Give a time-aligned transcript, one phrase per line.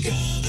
[0.00, 0.48] Muzikale,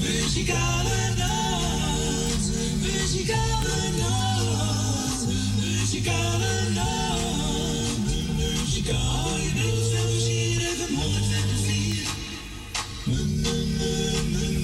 [0.00, 2.44] muzikale nacht.
[2.82, 5.26] Muzikale nacht.
[5.60, 7.98] Muzikale nacht.
[8.36, 12.06] Muzikale Je bent veel plezier even 104.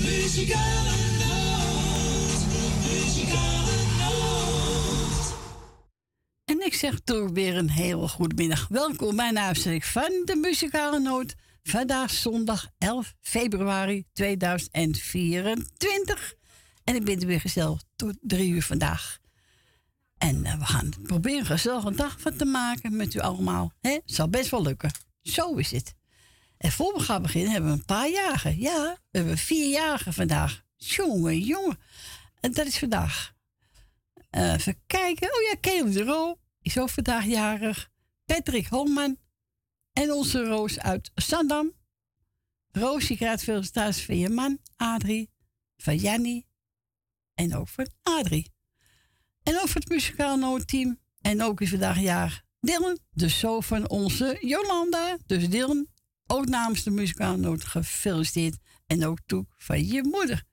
[0.05, 2.47] Muzikale nacht.
[2.83, 5.35] Muzikale nacht.
[6.45, 8.67] En ik zeg toch weer een hele goede middag.
[8.69, 11.35] Welkom bij een uitzending van de Muzikale Noot.
[11.63, 16.35] Vandaag zondag 11 februari 2024.
[16.85, 19.19] En ik ben er weer gezellig tot drie uur vandaag.
[20.19, 23.73] En eh, we gaan proberen een gezellige dag van te maken met u allemaal.
[23.81, 24.91] Het zal best wel lukken.
[25.23, 25.95] Zo is het.
[26.59, 28.59] En voor we gaan beginnen hebben we een paar jaren.
[28.59, 30.63] Ja, we hebben vier jaren vandaag.
[30.77, 31.79] Jongen, jongen.
[32.41, 33.33] En dat is vandaag.
[34.31, 35.27] Eh, even kijken.
[35.27, 37.91] Oh ja, Kelly de Roo is ook vandaag jarig.
[38.25, 39.17] Patrick Holman.
[39.93, 41.73] En onze Roos uit Sandam.
[42.71, 45.31] Roos, je krijgt thuis van je man, Adrie.
[45.77, 46.47] Van Jannie.
[47.35, 48.53] En ook van Adrie.
[49.43, 51.01] En ook voor het muzikaal noodteam.
[51.21, 55.19] En ook is vandaag jaar Dylan, de zoon van onze Jolanda.
[55.27, 55.87] Dus Dylan,
[56.27, 58.59] ook namens de muzikaal noot gefeliciteerd.
[58.87, 60.45] En ook toe van je moeder.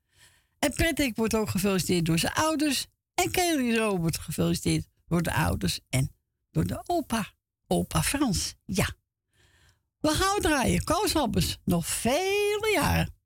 [0.60, 2.88] En Patrick wordt ook gefeliciteerd door zijn ouders.
[3.14, 6.16] En Kelly Ro wordt gefeliciteerd door de ouders en
[6.52, 7.34] door de opa.
[7.68, 8.98] Opa Frans, ja.
[10.00, 10.84] We gaan draaien.
[10.84, 11.58] Kooshappers.
[11.66, 13.19] Nog vele jaren.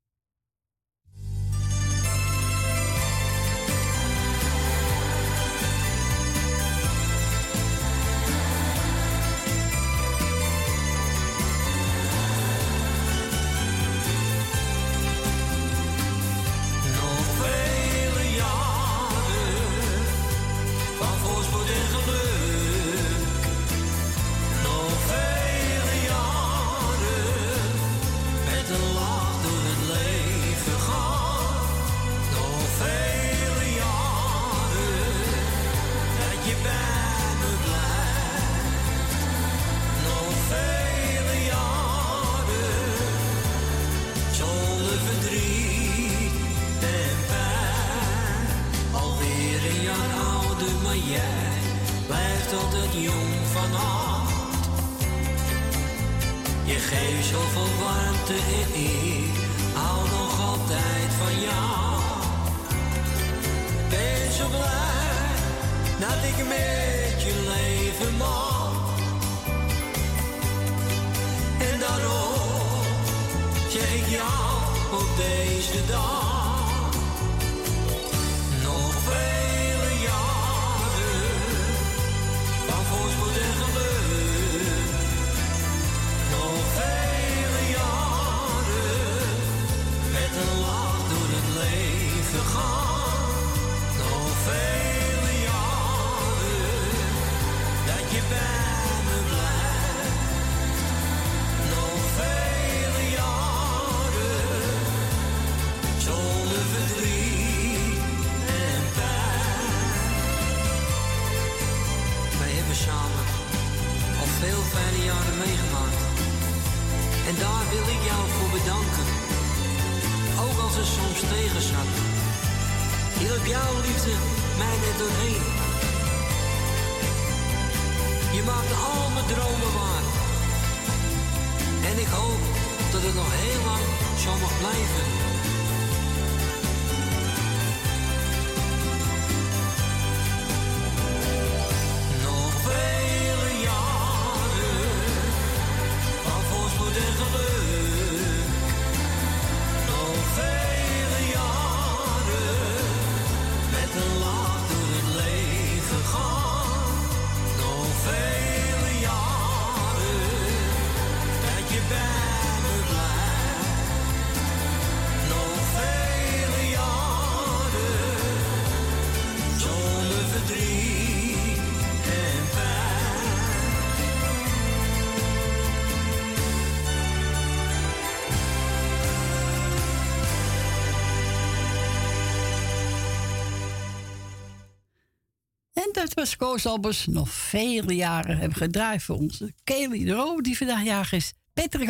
[186.24, 187.06] Was Koos Albers.
[187.06, 191.32] Nog vele jaren hebben gedraaid voor onze Kelly de die vandaag jarig is.
[191.52, 191.88] Patrick.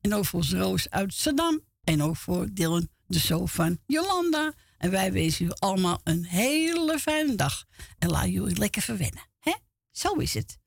[0.00, 1.60] En ook voor onze Roos uit Saddam.
[1.84, 4.52] En ook voor Dylan, de zoon van Jolanda.
[4.78, 7.64] En wij wensen u allemaal een hele fijne dag.
[7.98, 9.22] En laat jullie lekker verwennen.
[9.38, 9.54] hè?
[9.90, 10.58] Zo is het.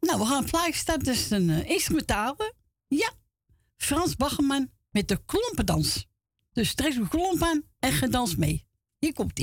[0.00, 1.04] Nou, we gaan starten.
[1.04, 2.54] Dat is een uh, instrumentale.
[2.88, 3.12] Ja.
[3.76, 6.06] Frans Baggerman met de klompendans.
[6.52, 8.66] Dus trek uw klomp aan en gedans mee.
[8.98, 9.36] Hier komt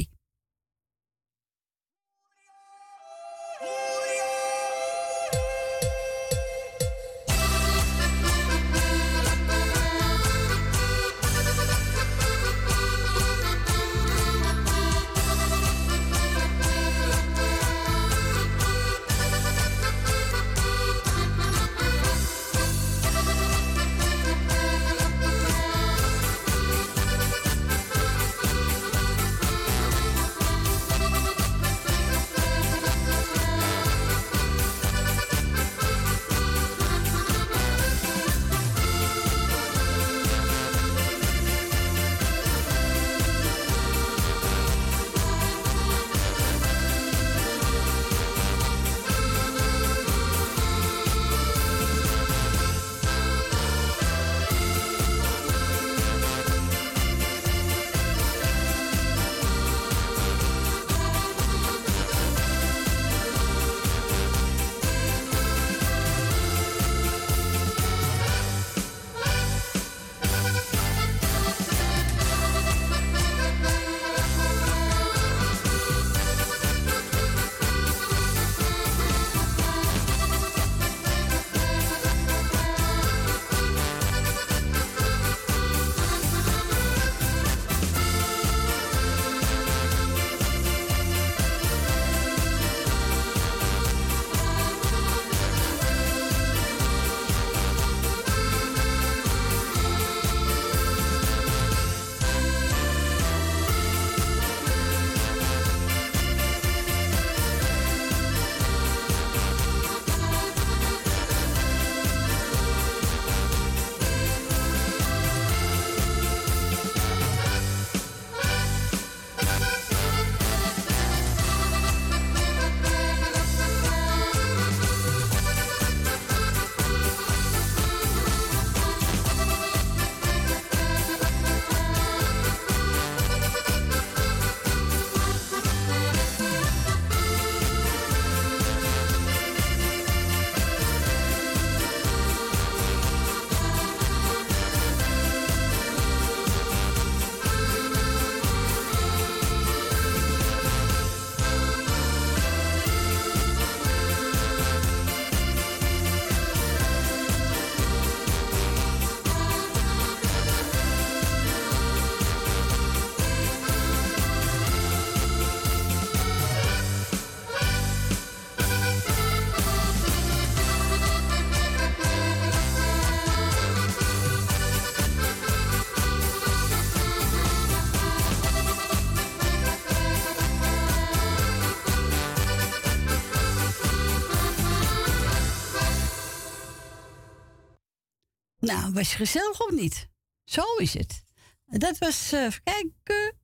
[188.94, 190.09] was je gezellig of niet?
[190.44, 191.24] Zo is het.
[191.65, 193.38] Dat was, even kijken.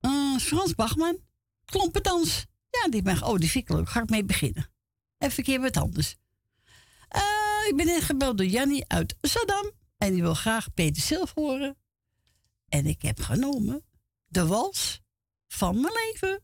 [0.00, 1.18] eh, Frans Bachman.
[1.64, 2.46] Klompendans.
[2.70, 3.24] Ja, die mag.
[3.24, 3.88] Oh, die vind ik leuk.
[3.88, 4.70] Ga ik mee beginnen.
[5.18, 6.16] Even een keer wat anders.
[7.08, 9.70] Eh, ik ben ingebeld door Jannie uit Saddam.
[9.96, 11.76] En die wil graag Peter Silf horen.
[12.68, 13.84] En ik heb genomen
[14.26, 15.00] de wals
[15.46, 16.42] van mijn leven.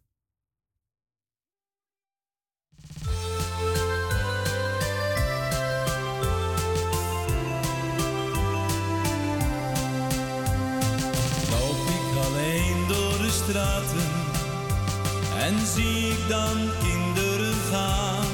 [15.39, 18.27] En zie ik dan kinderen gaan.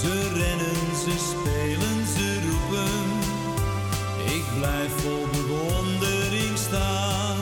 [0.00, 3.06] Ze rennen, ze spelen, ze roepen.
[4.34, 7.36] Ik blijf vol bewondering staan.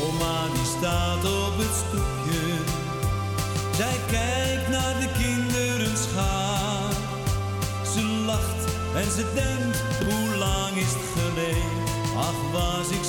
[0.00, 2.44] Oma die staat op het stoepje.
[3.76, 6.92] Zij kijkt naar de kinderen schaar.
[7.94, 11.82] Ze lacht en ze denkt, hoe lang is het geleden?
[12.16, 13.04] Ach, was ik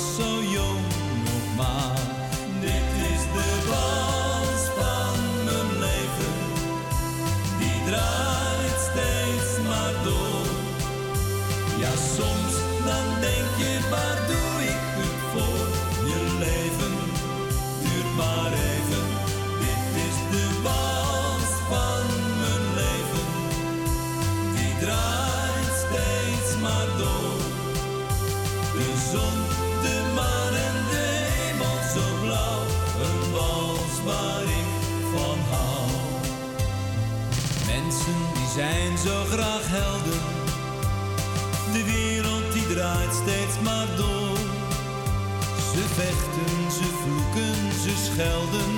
[43.04, 44.38] het steeds maar door.
[45.72, 48.72] Ze vechten, ze vloeken, ze schelden.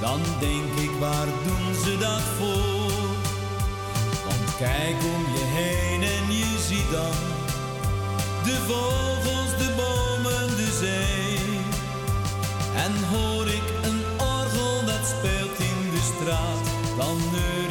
[0.00, 3.08] Dan denk ik, waar doen ze dat voor?
[4.26, 7.18] Want kijk om je heen en je ziet dan
[8.44, 11.38] de vogels, de bomen, de zee.
[12.84, 14.00] En hoor ik een
[14.34, 17.69] orgel dat speelt in de straat, dan neur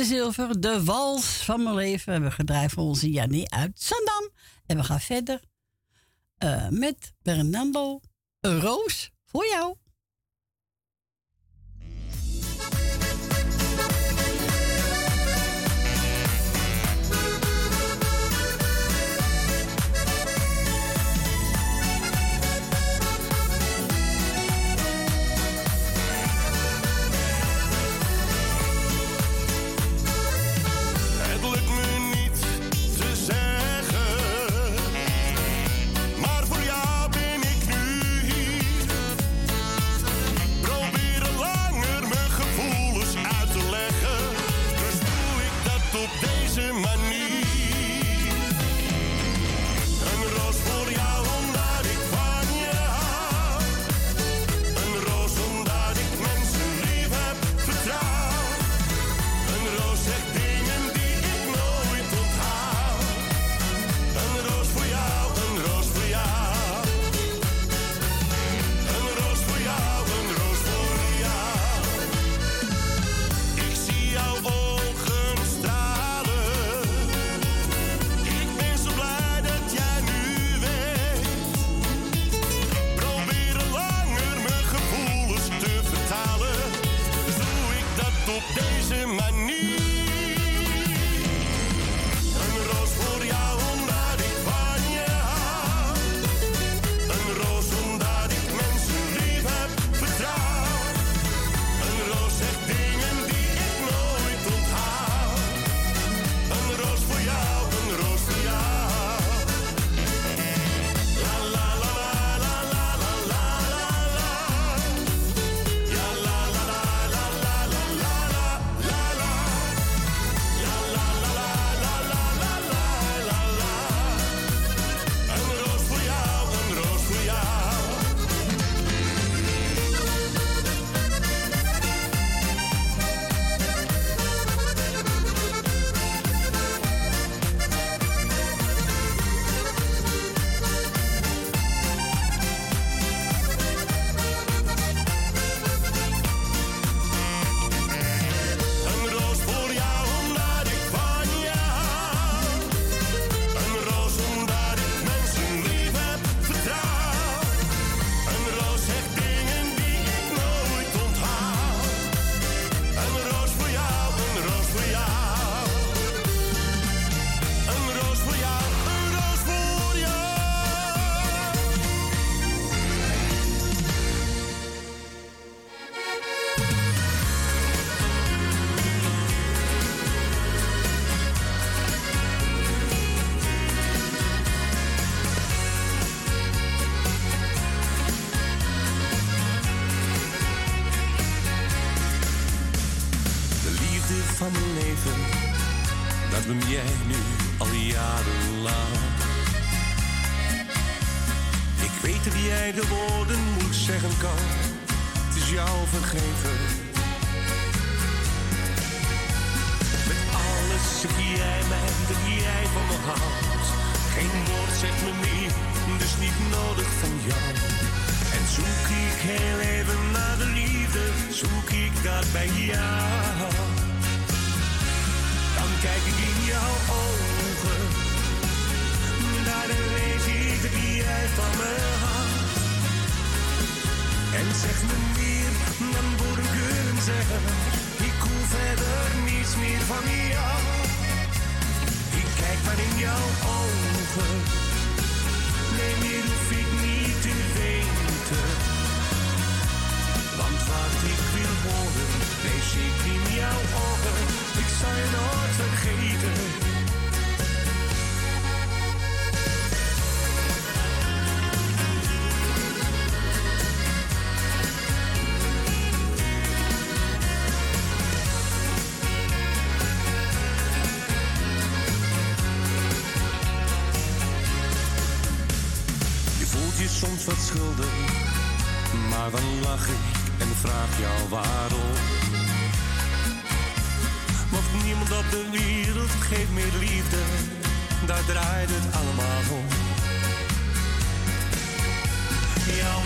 [0.00, 2.12] de Zilver, de wals van mijn leven.
[2.12, 4.30] Hebben we gedraaid onze Jannie uit Zandam.
[4.66, 5.40] En we gaan verder
[6.44, 7.50] uh, met een
[8.40, 9.76] Roos voor jou.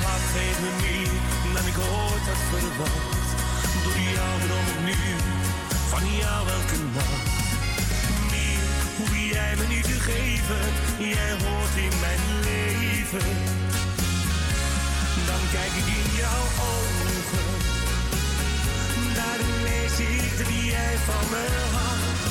[0.03, 1.13] Hart geeft me meer
[1.55, 3.29] dan ik ooit had verwacht.
[3.85, 4.99] Door jou droom ik nu
[5.93, 7.27] van jou elke nacht.
[8.33, 8.63] Meer
[8.97, 10.65] hoef jij me niet te geven,
[11.15, 13.29] jij hoort in mijn leven.
[15.29, 17.49] Dan kijk ik in jouw ogen,
[19.19, 21.47] daarin lees ik dat jij van me
[21.77, 22.23] houdt.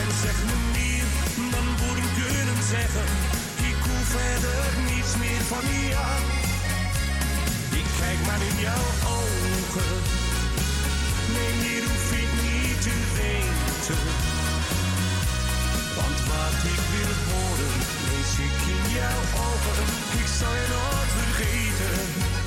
[0.00, 1.06] En zeg me meer
[1.52, 3.06] dan woorden kunnen zeggen,
[4.04, 6.20] verder niets meer van jou.
[7.80, 8.86] Ik kijk maar in jouw
[9.18, 9.94] ogen,
[11.34, 14.02] nee meer hoef ik niet te weten.
[15.98, 17.74] Want wat ik wil horen,
[18.08, 19.84] lees ik in jouw ogen.
[20.20, 22.43] Ik zal je nooit vergeten.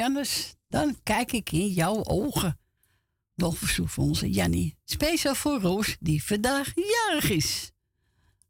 [0.00, 0.54] Jannes.
[0.68, 2.58] Dan kijk ik in jouw ogen.
[3.34, 4.76] Nog verzoek voor onze Jannie.
[4.84, 7.70] Speciaal voor Roos, die vandaag jarig is.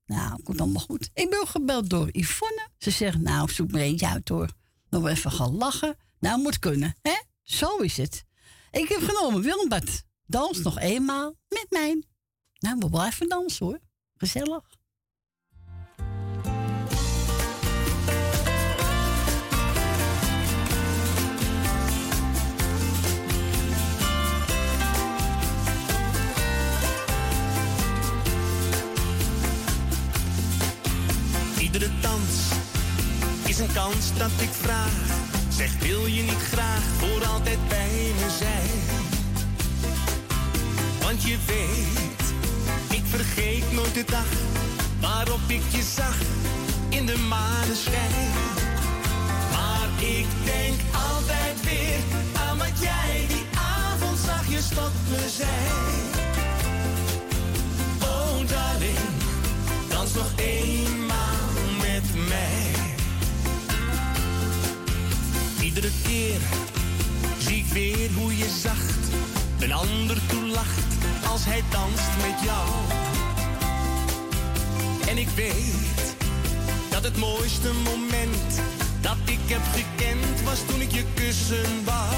[0.06, 1.10] Nou, komt allemaal goed.
[1.14, 2.68] Ik ben gebeld door Yvonne.
[2.78, 4.52] Ze zegt, nou, zoek maar eentje uit hoor.
[4.90, 5.96] Nog even gaan lachen.
[6.20, 7.16] Nou, moet kunnen, hè?
[7.42, 8.24] Zo is het.
[8.70, 10.02] Ik heb genomen Wilbert.
[10.26, 12.04] Dans nog eenmaal met mij.
[12.58, 13.80] Nou, we blijven dansen hoor.
[14.16, 14.79] Gezellig.
[31.80, 32.52] Iedere dans
[33.44, 34.92] is een kans dat ik vraag.
[35.48, 38.80] Zeg, wil je niet graag voor altijd bij me zijn?
[41.02, 42.24] Want je weet,
[42.90, 44.26] ik vergeet nooit de dag
[45.00, 46.16] waarop ik je zag
[46.88, 48.30] in de maneschijn.
[49.50, 51.98] Maar ik denk altijd weer
[52.48, 55.50] aan wat jij die avond zachtjes tot me zei.
[58.02, 58.98] Oh darling,
[59.88, 60.99] dans nog eenmaal
[65.74, 66.40] Iedere keer
[67.38, 68.98] zie ik weer hoe je zacht
[69.58, 70.92] een ander toelacht
[71.30, 72.68] als hij danst met jou.
[75.08, 76.14] En ik weet
[76.90, 78.60] dat het mooiste moment
[79.00, 82.14] dat ik heb gekend was toen ik je kussen wou.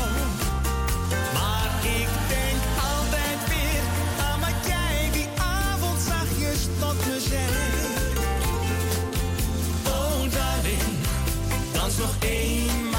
[1.32, 2.60] Maar ik denk
[2.92, 3.82] altijd weer
[4.26, 7.48] aan wat jij die avond zachtjes tot me zei.
[9.86, 10.92] Oh darling,
[11.72, 12.91] dans nog eenmaal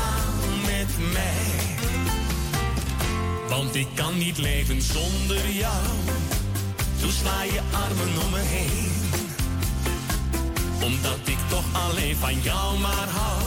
[3.50, 5.84] Want ik kan niet leven zonder jou.
[7.00, 8.92] Toen sla je armen om me heen.
[10.84, 13.44] Omdat ik toch alleen van jou maar hou.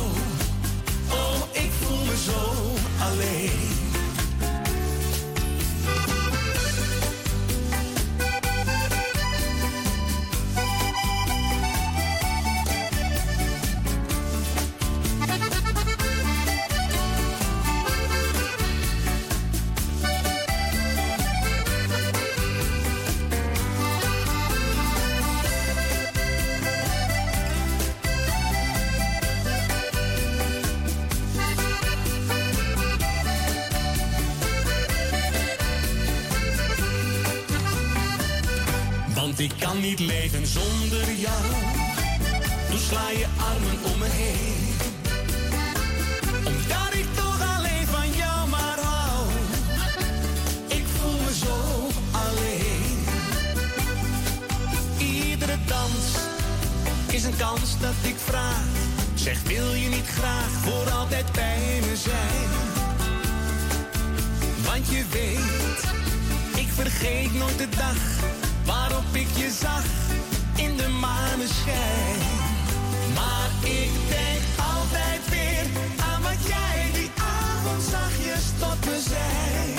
[1.10, 3.75] Oh, ik voel me zo alleen.
[39.76, 41.44] Kan niet leven zonder jou.
[42.68, 44.74] Toen sla je armen om me heen.
[46.44, 49.28] Omdat ik toch alleen van jou maar hou.
[50.66, 51.56] Ik voel me zo
[52.10, 52.98] alleen.
[54.98, 56.04] Iedere dans
[57.10, 58.64] is een kans dat ik vraag.
[59.14, 62.48] Zeg, wil je niet graag voor altijd bij me zijn?
[64.66, 65.82] Want je weet,
[66.56, 67.96] ik vergeet nooit de dag
[68.66, 69.84] waarop ik je zag
[70.56, 72.18] in de maneschijn.
[73.14, 74.42] Maar ik denk
[74.74, 75.64] altijd weer
[76.10, 79.74] aan wat jij die avond zachtjes tot me zei.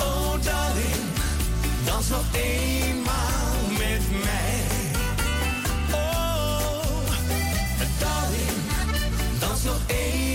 [0.00, 1.04] Oh darling,
[1.84, 4.66] dans nog eenmaal met mij.
[5.92, 7.10] Oh,
[7.98, 8.60] darling,
[9.40, 10.27] dans nog eenmaal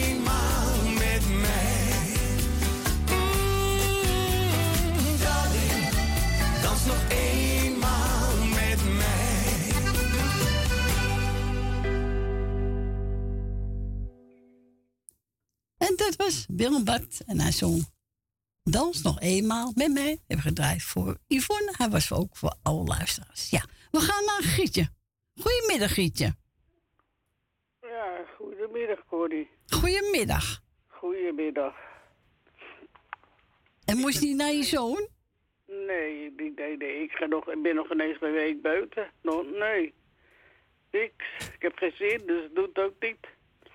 [6.94, 9.72] nog eenmaal met mij.
[15.78, 17.24] En dat was Willem Bart.
[17.26, 17.92] En hij zong
[18.64, 20.22] Dans nog eenmaal met mij.
[20.28, 21.74] Hebben gedraaid voor Yvonne.
[21.78, 23.50] Hij was ook voor alle luisteraars.
[23.50, 24.90] Ja, we gaan naar Gietje.
[25.36, 26.36] Goedemiddag, Gietje.
[27.82, 29.50] Ja, goedemiddag Corrie.
[29.68, 30.62] Goedemiddag.
[30.88, 31.74] Goedemiddag.
[33.86, 35.08] En moest niet naar je zoon?
[35.88, 37.04] Nee, nee, nee, nee.
[37.04, 39.12] Ik, ga nog, ik ben nog ineens een week buiten.
[39.22, 39.94] Nog, nee.
[40.92, 41.26] Niks.
[41.54, 43.28] Ik heb geen zin, dus het ook niet.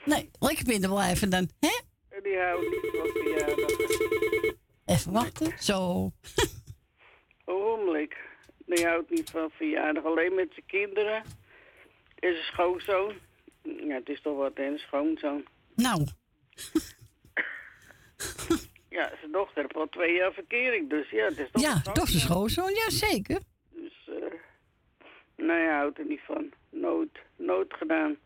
[0.04, 1.48] Nee, lekker binnen blijven dan.
[1.60, 1.80] Hè?
[2.08, 3.70] En die houdt niet van verjaardag.
[4.84, 5.58] Even wachten.
[5.58, 6.10] Zo.
[7.44, 8.16] Ogenblik.
[8.66, 10.04] Die houdt niet van verjaardag.
[10.04, 11.22] Alleen met zijn kinderen.
[12.18, 13.12] En zijn schoonzoon.
[13.62, 15.44] Ja, het is toch wat, hè, een schoonzoon.
[15.74, 16.06] Nou,
[18.98, 22.10] Ja, zijn dochter heeft al twee jaar verkering, dus ja, het is toch ja, toch
[22.10, 22.74] de schoonzoon.
[22.74, 23.40] Ja, zeker.
[23.70, 24.32] Dus, eh
[25.36, 26.52] nee, hij houdt er niet van.
[26.70, 28.16] Nooit, nooit gedaan.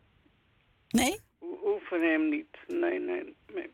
[0.89, 1.21] Nee?
[1.65, 2.57] Oefen hem niet.
[2.67, 3.71] Nee, nee, nee.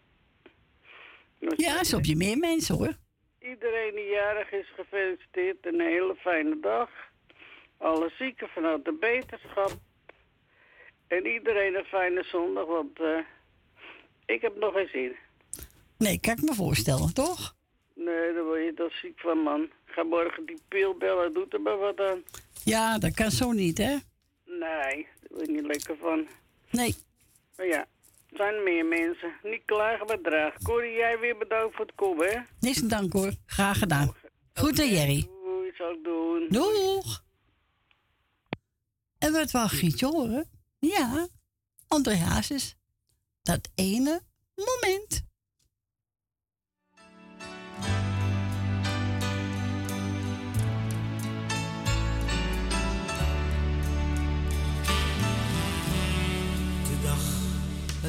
[1.57, 2.93] Ja, is op je meer mensen hoor.
[3.41, 5.67] Iedereen die jarig is gefeliciteerd.
[5.67, 6.91] Een hele fijne dag.
[7.77, 9.73] Alle zieken vanuit de beterschap.
[11.07, 13.19] En iedereen een fijne zondag, want eh,
[14.27, 15.17] ik heb nog geen zin.
[15.99, 17.57] Nee, kan ik me voorstellen, toch?
[17.95, 19.71] Nee, daar word je toch ziek van, man.
[19.85, 22.23] Ga morgen die pil bellen, doet er maar wat aan.
[22.65, 23.97] Ja, dat kan zo niet, hè?
[24.45, 26.27] Nee, daar word je niet lekker van.
[26.71, 26.95] Nee.
[27.57, 27.81] Maar ja,
[28.31, 29.33] er zijn meer mensen.
[29.43, 30.63] Niet klagen, maar dragen.
[30.63, 32.41] Corrie, jij weer bedankt voor het komen, hè?
[32.61, 33.33] Niks dank hoor.
[33.47, 34.15] Graag gedaan.
[34.55, 35.29] Goed aan Jerry.
[35.45, 36.47] Doei, zal ik doen.
[36.49, 37.23] Doeg!
[39.19, 40.51] En wat wou Gietje horen?
[40.79, 41.29] Ja,
[41.89, 42.77] André Hazes.
[43.43, 44.21] Dat ene
[44.55, 45.27] moment.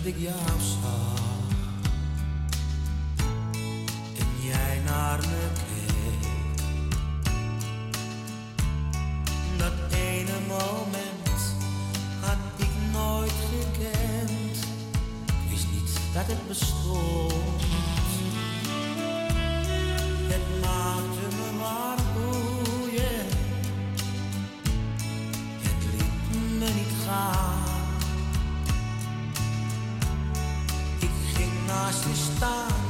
[0.03, 1.19] Dat ik jou zag
[4.17, 6.29] en jij naar me keek.
[9.57, 11.39] Dat ene moment
[12.21, 14.57] had ik nooit gekend.
[15.25, 17.61] Ik wist niet dat het bestond.
[20.27, 23.25] Het maakte me maar boeien.
[25.61, 27.58] Het liet me niet gaan.
[31.79, 32.81] Naast je staan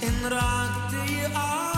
[0.00, 1.77] en raakte je.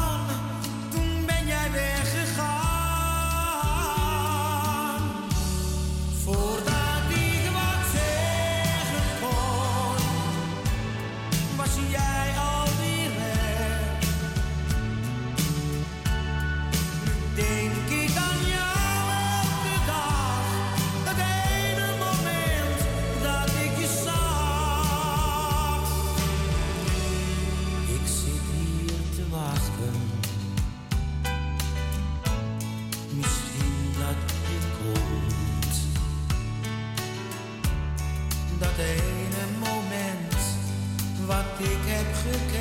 [42.32, 42.59] Heb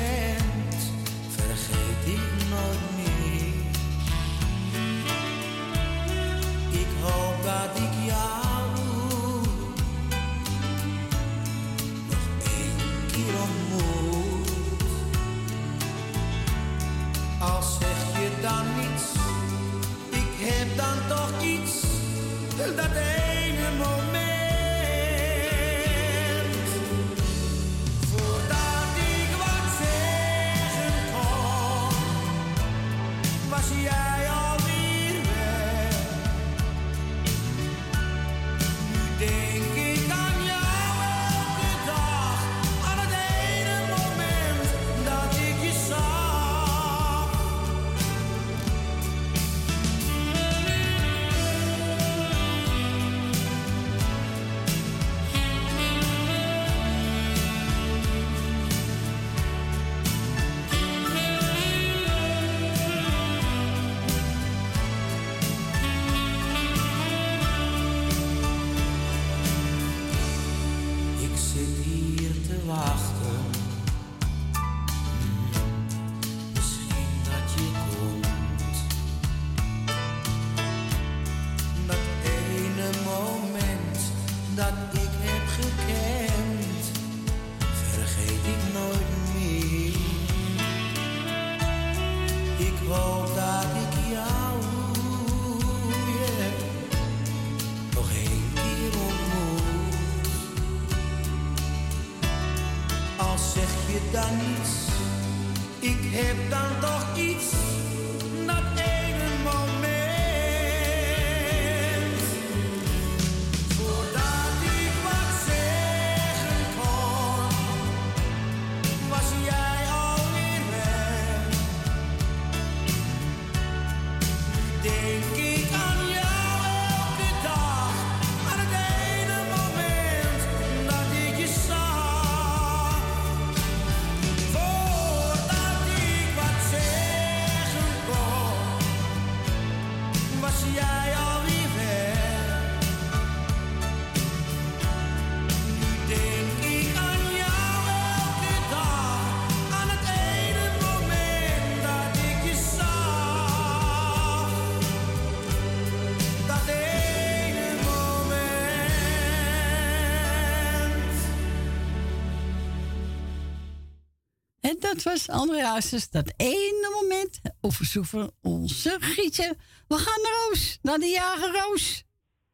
[165.02, 169.56] was André Hazes, dat ene moment op verzoek van onze Gietje.
[169.88, 172.04] We gaan naar Roos, naar de jager Roos.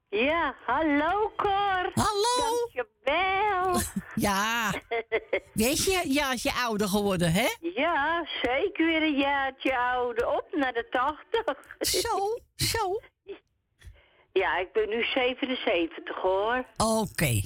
[0.08, 1.90] Ja, hallo Cor.
[1.94, 2.68] Hallo.
[2.74, 3.80] Dankjewel.
[4.14, 4.70] Ja,
[5.52, 6.02] weet je,
[6.42, 7.48] je ouder geworden, hè?
[7.60, 10.28] ja, zeker weer een jaartje ouder.
[10.28, 11.56] Op naar de 80.
[11.78, 12.38] Zo,
[12.72, 13.00] zo.
[14.32, 16.64] Ja, ik ben nu 77 hoor.
[16.76, 17.40] Oké.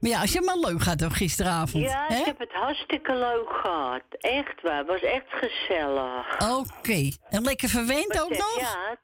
[0.00, 2.16] Maar ja, als je maar leuk gaat op gisteravond, Ja, hè?
[2.18, 4.02] ik heb het hartstikke leuk gehad.
[4.18, 6.34] Echt waar, was echt gezellig.
[6.58, 7.10] Oké.
[7.28, 8.74] En lekker verwend Wat ook nog?
[8.88, 8.98] Aad?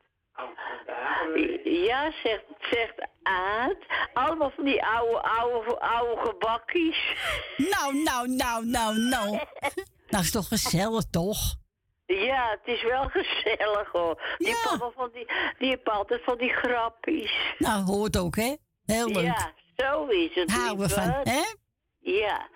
[1.64, 3.76] Ja, zegt, zegt Aad.
[4.14, 7.14] Allemaal van die oude, oude, oude gebakkies.
[7.70, 9.38] Nou, nou, nou, nou, nou.
[10.08, 11.38] Nou, is toch gezellig, toch?
[12.06, 14.34] Ja, het is wel gezellig hoor.
[14.38, 14.54] Die, Ja.
[14.62, 15.26] papa van die,
[15.58, 17.32] die heeft altijd van die grappies.
[17.58, 18.54] Nou, hoort ook, hè?
[18.84, 19.24] Heel leuk.
[19.24, 20.50] Ja, zo is het.
[20.52, 21.42] Houden van, hè?
[22.00, 22.48] Ja.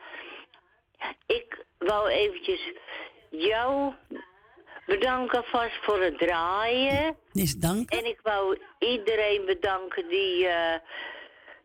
[1.27, 2.73] Ik wou eventjes
[3.31, 3.93] jou
[4.87, 7.17] bedanken vast voor het draaien.
[7.33, 7.91] Dus dank.
[7.91, 10.81] En ik wou iedereen bedanken die eh,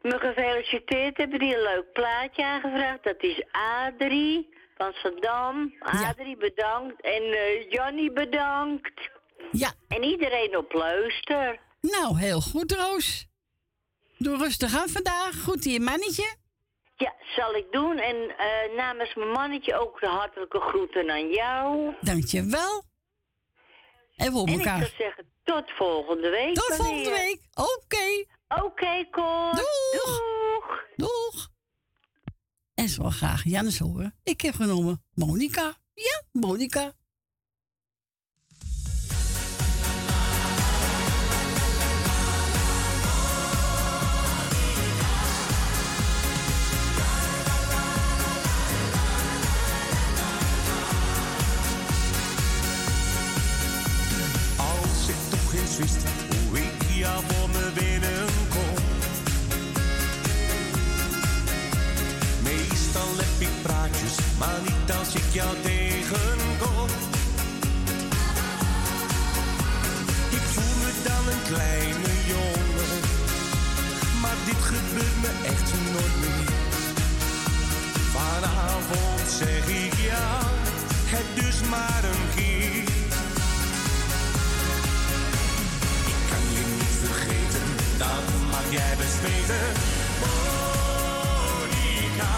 [0.01, 1.39] me gefeliciteerd hebben.
[1.39, 3.03] Die een leuk plaatje aangevraagd.
[3.03, 5.73] Dat is Adrie van Saddam.
[5.79, 7.01] Adrie bedankt.
[7.01, 9.09] En eh Jannie bedankt.
[9.51, 11.59] Ja, En iedereen op luister.
[11.81, 13.27] nou, heel goed, Roos.
[14.23, 15.41] Doe rustig aan vandaag.
[15.43, 16.35] Goed je mannetje.
[16.95, 17.97] Ja, zal ik doen.
[17.97, 21.93] En eh, namens mijn mannetje ook de hartelijke groeten aan jou.
[22.01, 22.83] Dankjewel.
[24.15, 24.93] En we op En ik zou elkaar.
[24.97, 26.53] zeggen, tot volgende week.
[26.55, 27.41] Tot volgende week.
[27.53, 28.25] Oké.
[28.63, 29.51] Oké, Cor.
[29.51, 29.91] Doeg.
[29.91, 30.83] Doeg.
[30.95, 31.49] Doeg.
[32.73, 34.19] En wil graag Jannes horen.
[34.23, 35.73] Ik heb genomen Monica.
[35.93, 36.91] Ja, Monica.
[55.77, 58.75] Wist hoe ik jou voor me binnenkom.
[62.43, 66.89] Meestal heb ik praatjes, maar niet als ik jou tegenkom.
[70.37, 72.99] Ik voel me dan een kleine jongen,
[74.21, 76.51] maar dit gebeurt me echt nooit meer.
[78.15, 80.39] Vanavond zeg ik ja,
[81.13, 82.82] het dus maar een keer.
[86.33, 87.67] Kan je niet vergeten,
[87.97, 89.63] dat mag jij best weten.
[90.21, 92.31] Monica,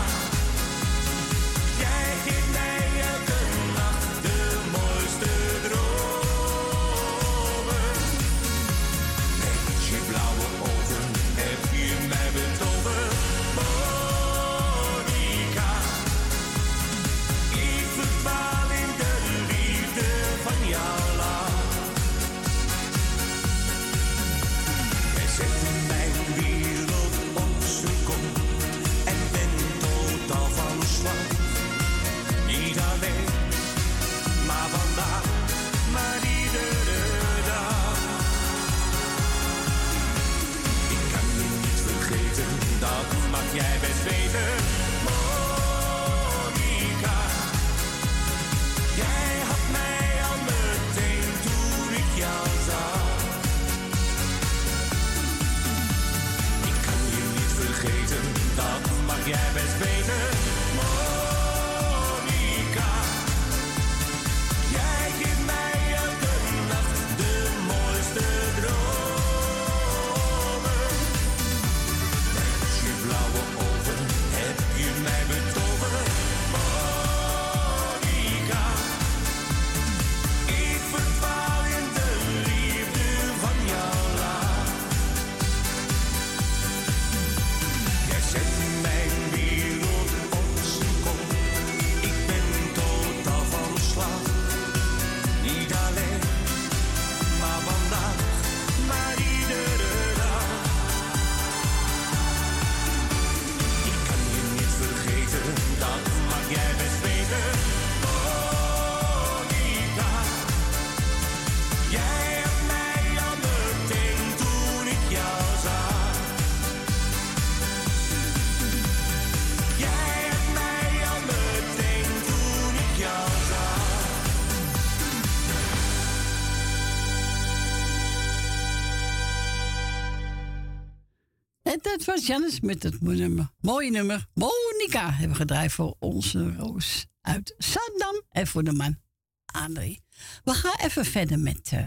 [132.05, 134.27] dat was met het nummer, mooie nummer.
[134.33, 138.21] Monika hebben we gedraaid voor onze Roos uit Saddam.
[138.29, 138.97] En voor de man
[139.45, 139.97] André.
[140.43, 141.85] We gaan even verder met uh,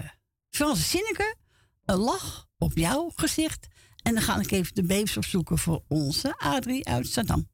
[0.50, 1.36] Frans Zinneke.
[1.84, 3.66] Een lach op jouw gezicht.
[4.02, 7.48] En dan ga ik even de babes opzoeken voor onze Adrie uit Saddam.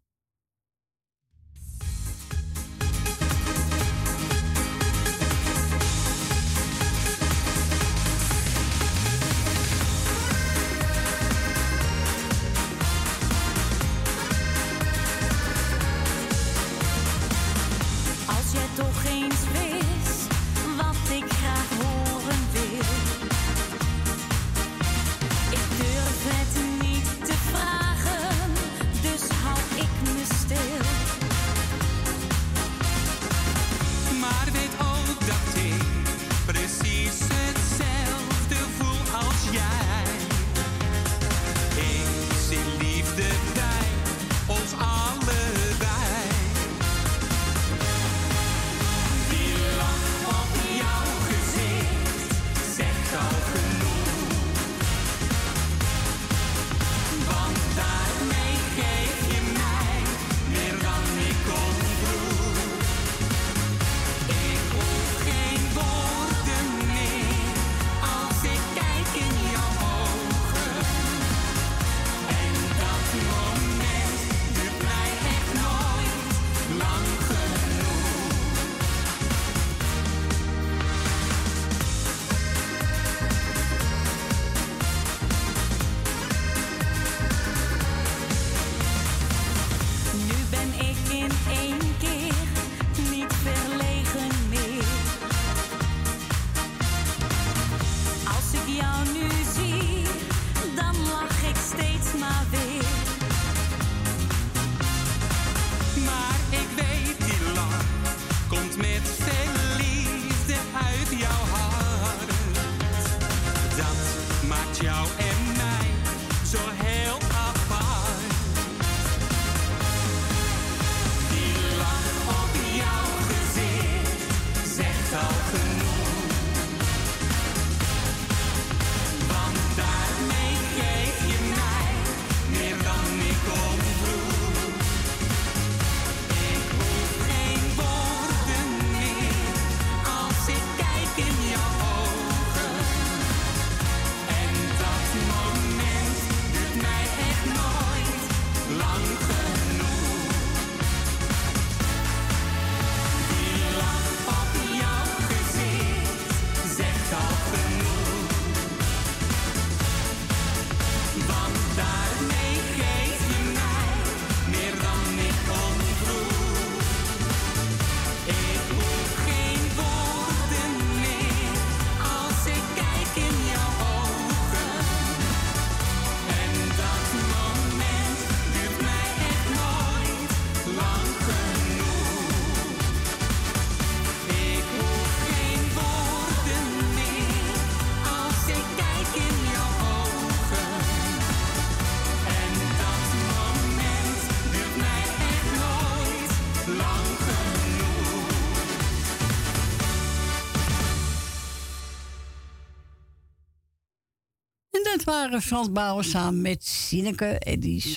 [205.25, 207.95] jaren Frans Bauer samen met Sineke en die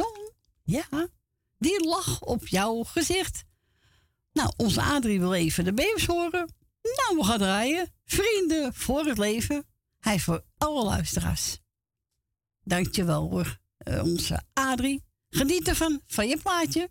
[0.63, 1.07] ja,
[1.57, 3.43] die lach op jouw gezicht.
[4.33, 6.55] Nou, onze Adrie wil even de babes horen.
[6.81, 7.91] Nou, we gaan draaien.
[8.05, 9.65] Vrienden voor het leven.
[9.99, 11.59] Hij voor alle luisteraars.
[12.63, 15.03] Dankjewel hoor, eh, onze Adrie.
[15.29, 16.89] Geniet ervan, van je plaatje.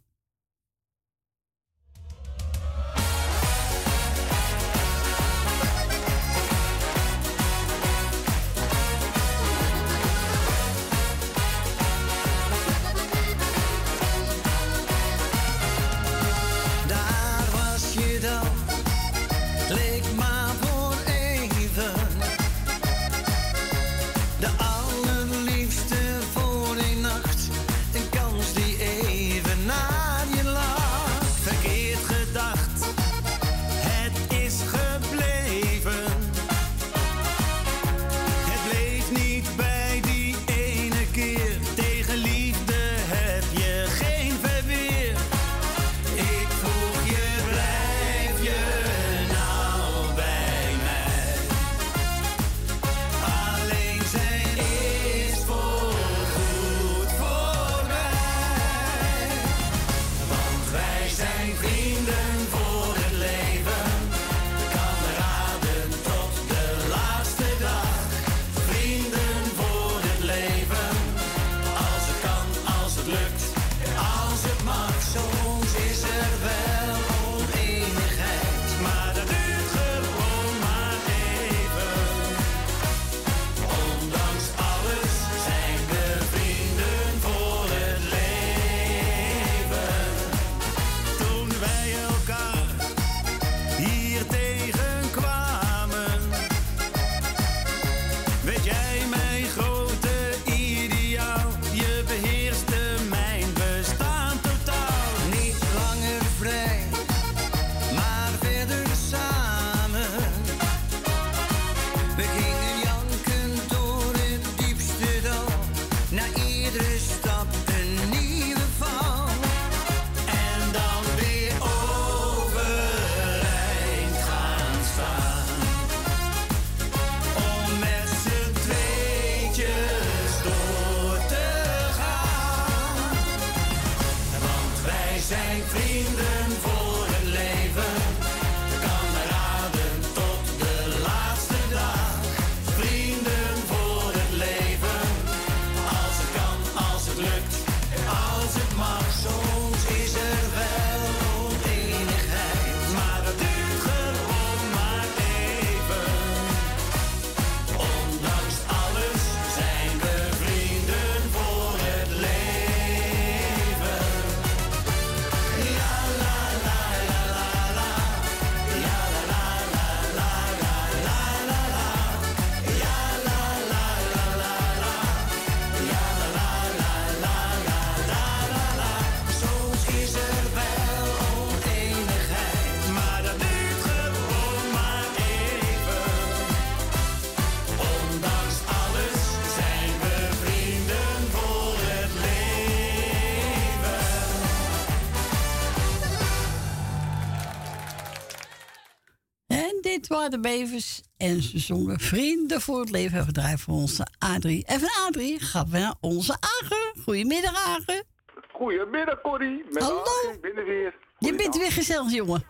[200.08, 201.02] En de bevers.
[201.16, 203.16] En ze zongen Vrienden voor het leven.
[203.16, 204.50] Hebben gedraaid voor onze A3.
[204.66, 207.02] En van A3 gaan we naar onze Agen.
[207.04, 208.04] Goedemiddag, Agen.
[208.52, 209.64] Goedemiddag, Corrie.
[209.70, 210.00] Met Hallo.
[210.00, 210.94] Agen, Ik ben er weer.
[211.18, 212.44] Je bent weer gezellig, jongen.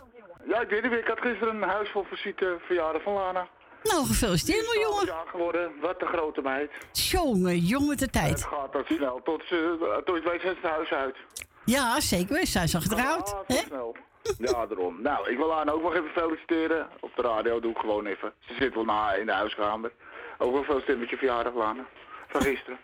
[0.48, 0.98] Ja, ik ben er weer.
[0.98, 3.48] Ik had gisteren een huis vol visite verjaardag van Lana.
[3.82, 5.06] Nou, gefeliciteerd, nog, jongen.
[5.06, 5.70] Ja, geworden.
[5.80, 6.70] Wat een grote meid.
[6.92, 8.42] Jongen, jongen de Het tijd.
[8.44, 9.20] gaat dat snel.
[9.24, 11.16] Tot, ze, tot weet zijn ze het huis uit.
[11.64, 12.46] Ja, zeker.
[12.46, 13.32] Zij zijn getrouwd.
[13.34, 13.54] Ah, hè?
[13.56, 13.96] zo snel.
[14.38, 15.02] Ja, daarom.
[15.02, 16.88] Nou, ik wil Lana ook nog even feliciteren.
[17.00, 18.32] Op de radio doe ik gewoon even.
[18.38, 19.92] Ze zit wel na in de huiskamer.
[20.38, 21.86] Ook wel feliciteren met je verjaardag, Lana.
[22.28, 22.78] Van gisteren.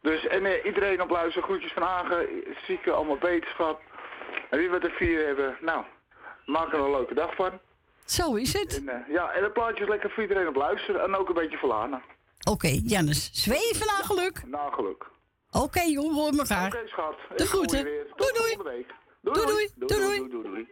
[0.00, 1.42] Dus, en eh, iedereen op luisteren.
[1.48, 2.26] Groetjes van Hagen.
[2.66, 3.80] Zieken, allemaal beterschap.
[4.50, 5.84] En wie we er vier hebben, nou,
[6.46, 7.60] maak er een leuke dag van.
[8.04, 8.76] Zo is het.
[8.76, 11.02] En, eh, ja, en het plaatje is lekker voor iedereen op luisteren.
[11.02, 12.02] En ook een beetje voor Lana.
[12.50, 13.30] Oké, Jannes.
[13.32, 14.42] Zweven naar geluk.
[14.46, 15.06] Na geluk.
[15.50, 16.66] Oké, jongen, hoor elkaar.
[16.66, 17.14] Oké, schat.
[17.36, 17.84] De Ik groeten.
[17.84, 18.06] weer.
[18.16, 18.54] Doei, Tot doei.
[18.54, 18.90] volgende week.
[19.20, 19.68] Doei, Doei, doei.
[19.76, 20.28] doei.
[20.28, 20.68] Doei, doei,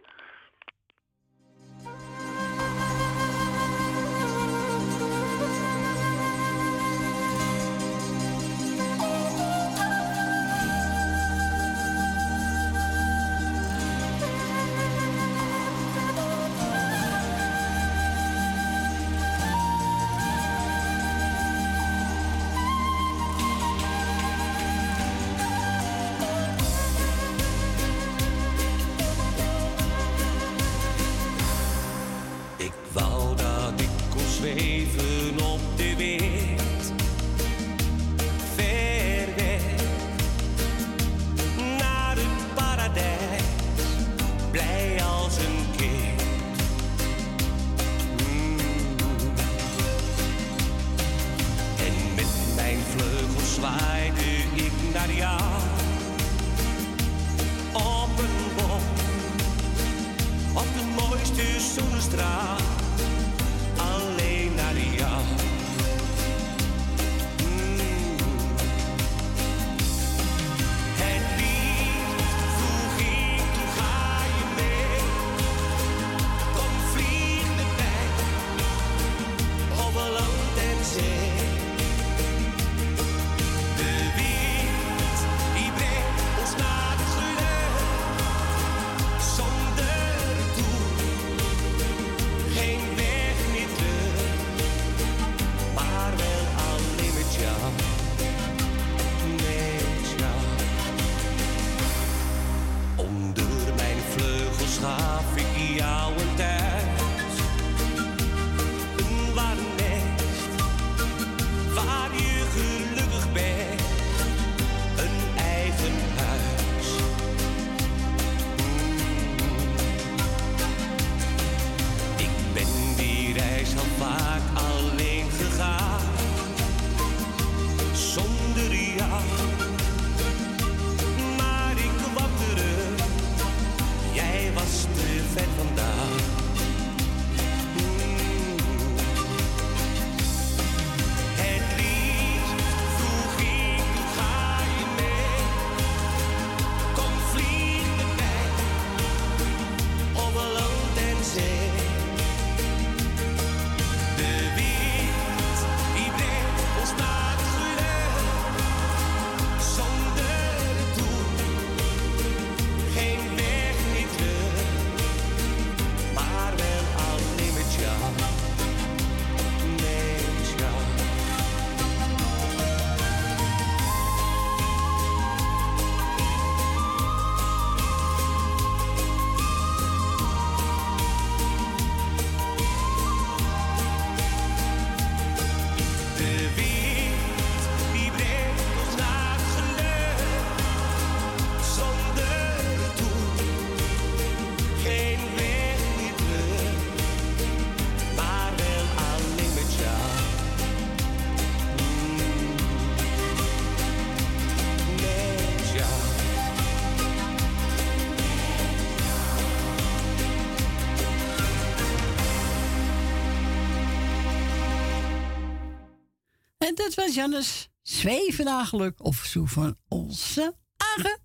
[216.67, 221.19] En dat was Jannes Zwevenagelijk of zo van onze Agen.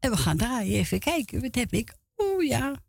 [0.00, 0.78] En we gaan draaien.
[0.78, 1.94] Even kijken, wat heb ik?
[2.16, 2.82] Oeh ja.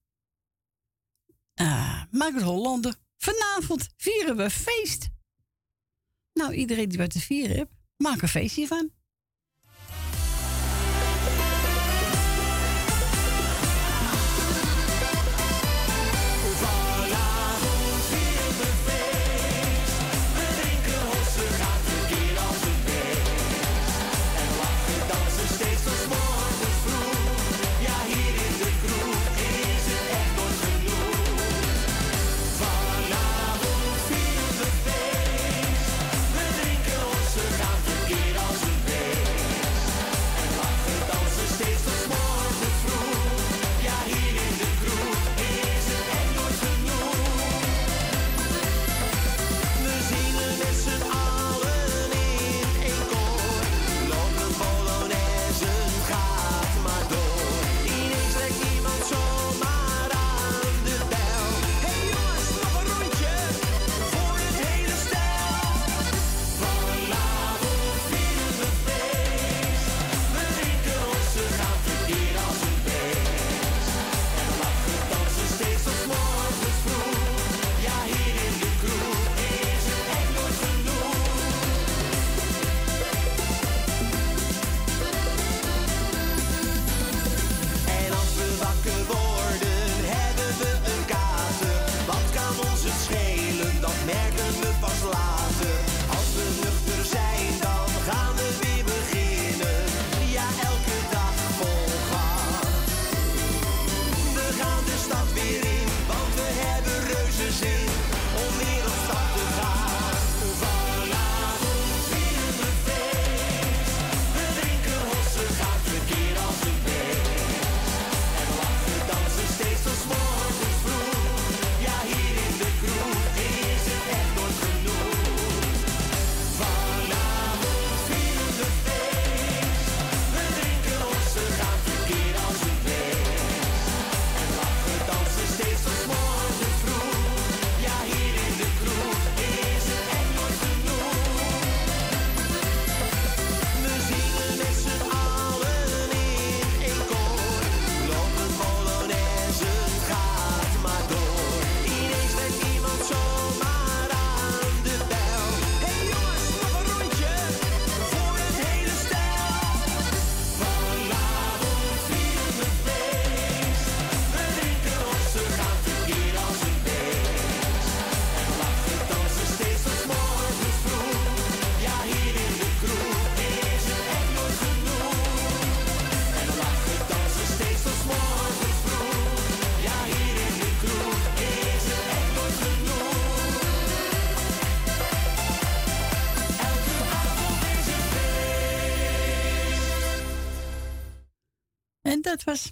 [1.54, 2.96] Ah, maak het Hollander.
[3.18, 5.10] Vanavond vieren we feest.
[6.34, 8.92] Nou, iedereen die wat te vieren heeft, maak een feestje van.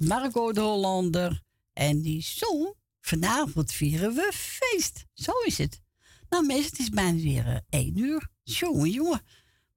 [0.08, 1.42] Marco de Hollander.
[1.74, 5.06] En die zong, vanavond vieren we feest.
[5.14, 5.82] Zo is het.
[6.30, 8.30] Nou mensen, het is bijna weer eh, één uur.
[8.44, 9.22] Jongen, jongen.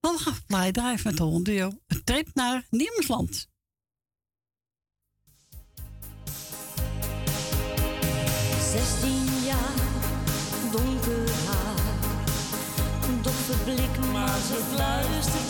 [0.00, 1.72] Maar we gaan playdrijven met de hondeo.
[1.86, 3.48] Een trip naar Niemersland.
[8.72, 9.74] 16 jaar,
[10.72, 11.80] donker haar,
[13.22, 15.45] doffe blik, maar ze fluistert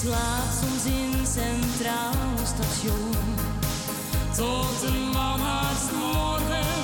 [0.00, 3.14] slaapt soms in Centraal Station.
[4.36, 6.79] Tot een man haast morgen.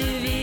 [0.00, 0.39] de vie.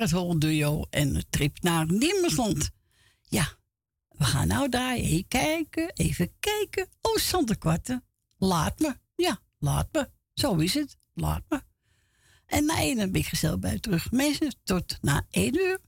[0.00, 2.70] Het Hol Duo en de trip naar Niemersland.
[3.22, 3.48] Ja,
[4.08, 5.04] we gaan nou draaien.
[5.04, 6.88] Even kijken, even kijken.
[7.00, 8.04] Oh, Sanderkwarten.
[8.38, 8.96] Laat me.
[9.14, 10.10] Ja, laat me.
[10.34, 10.96] Zo is het.
[11.14, 11.60] Laat me.
[12.46, 14.10] En na één ben ik gezellig bij terug.
[14.10, 15.78] Mensen, tot na één uur.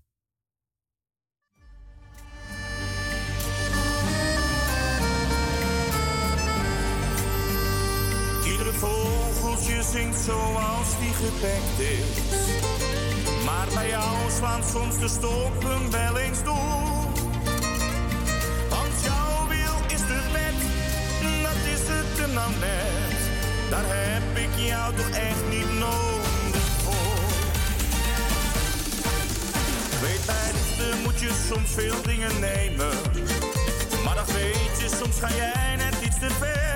[8.44, 13.07] Iedere vogeltje zingt zoals die gepekt is.
[13.48, 17.02] Maar bij jou slaan soms de stoppen wel eens door.
[18.68, 20.58] Want jouw wil is de wet,
[21.42, 23.18] dat is het er nou net.
[23.70, 27.30] Daar heb ik jou toch echt niet nodig voor.
[30.00, 32.96] Weet bij liefde moet je soms veel dingen nemen.
[34.04, 36.67] Maar dat weet je, soms ga jij net iets te ver.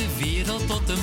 [0.00, 0.99] De wereld tot een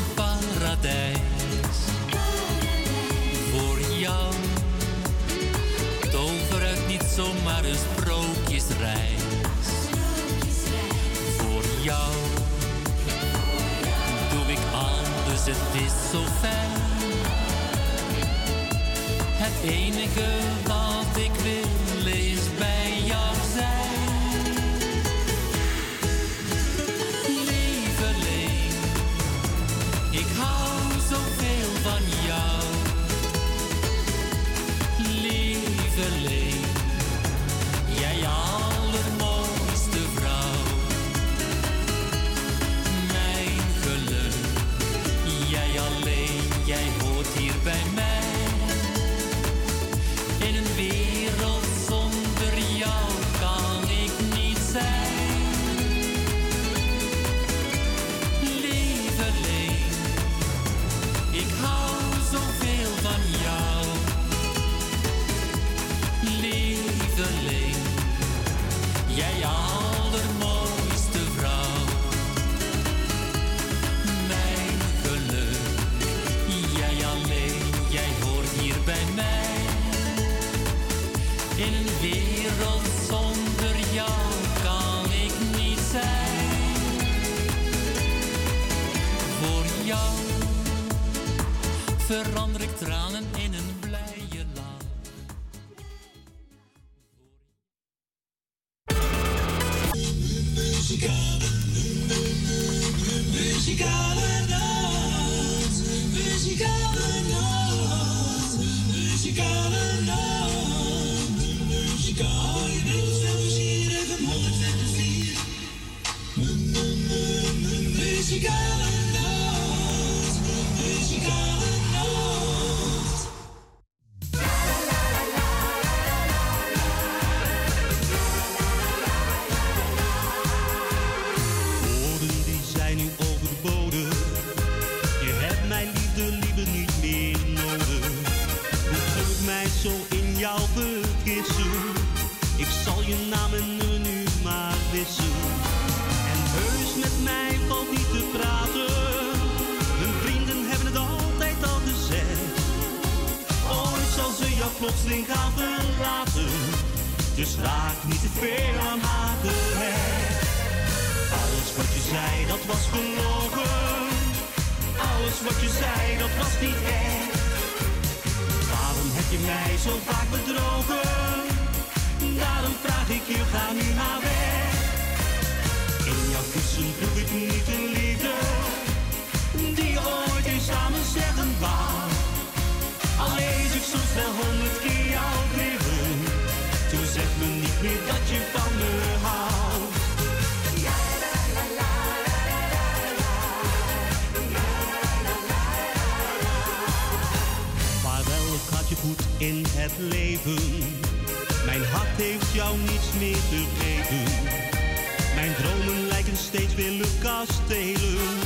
[206.48, 208.38] steeds weer luchtkastelen.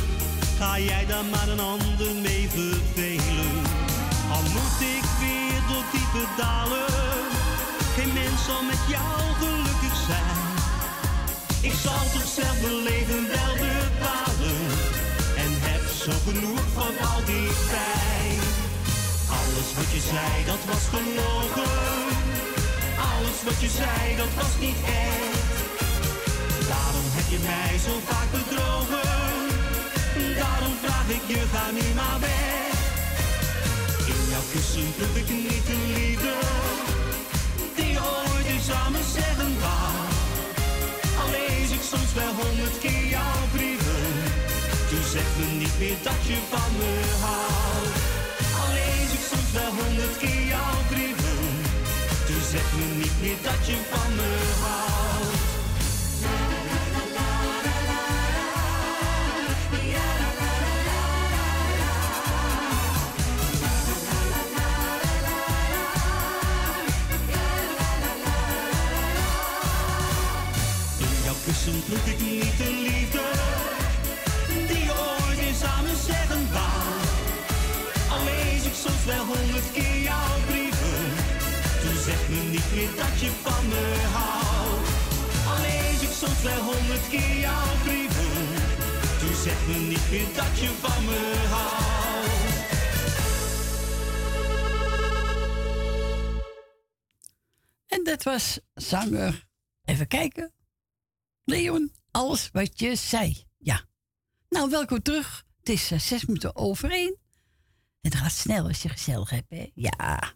[0.57, 3.53] Ga jij daar maar een ander mee vervelen.
[4.35, 6.93] Al moet ik weer door diepe dalen.
[7.95, 10.39] Geen mens zal met jou gelukkig zijn.
[11.69, 14.61] Ik zal toch zelf mijn leven wel bepalen.
[15.43, 18.39] En heb zo genoeg van al die pijn.
[19.39, 21.73] Alles wat je zei, dat was gelogen.
[23.11, 25.40] Alles wat je zei, dat was niet echt.
[27.31, 29.09] Je mij zo vaak bedrogen.
[30.41, 32.73] Daarom vraag ik je, ga nu maar weg.
[34.13, 36.35] In jouw kussen proef ik niet de liefde.
[37.75, 39.95] Die ooit eens samen zeggen wou.
[41.21, 44.05] Al lees ik soms wel honderd keer jouw brieven.
[44.89, 46.93] Toen zeg me niet meer dat je van me
[47.25, 47.97] houdt.
[48.61, 51.41] Al lees ik soms wel honderd keer jouw brieven.
[52.27, 54.31] Toen zeg me niet meer dat je van me
[54.63, 55.50] houdt.
[71.67, 73.25] ontmoet ik niet de liefde
[74.67, 76.99] die je ooit in samen zeggen wou.
[78.11, 81.03] Al lees ik soms wel honderd keer jouw brieven,
[81.81, 83.85] toen zeg me niet meer dat je van me
[84.17, 84.89] houdt.
[85.49, 88.33] Al lees ik soms wel honderd keer jouw brieven,
[89.19, 91.99] toen zeg me niet meer dat je van me houdt.
[97.87, 99.49] En dat was zanger.
[99.85, 100.53] Even kijken
[101.43, 103.43] Leon, alles wat je zei.
[103.57, 103.85] Ja.
[104.49, 105.45] Nou, welkom terug.
[105.59, 107.17] Het is uh, zes minuten over één.
[108.01, 109.71] Het gaat snel als je gezellig hebt, hè?
[109.73, 110.33] Ja.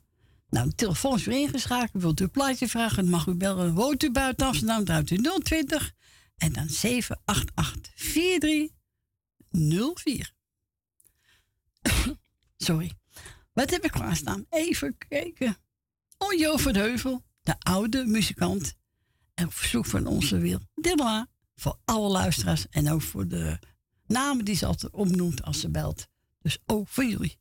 [0.49, 2.03] Nou, de telefoon is weer ingeschakeld.
[2.03, 2.95] Wilt u een plaatje vragen?
[2.95, 3.73] Dan mag u bellen.
[3.73, 4.83] Woont u buiten Amsterdam?
[4.83, 5.93] Dan u 020
[6.37, 10.33] en dan 788 4304.
[12.57, 12.91] Sorry.
[13.53, 14.45] Wat heb ik klaarstaan?
[14.49, 15.57] Even kijken.
[16.17, 18.75] Onjo van Heuvel, de oude muzikant
[19.35, 20.59] en verzoek van onze wil.
[20.75, 23.59] Dilma, voor alle luisteraars en ook voor de
[24.07, 26.07] namen die ze altijd opnoemt als ze belt.
[26.41, 27.37] Dus ook voor jullie.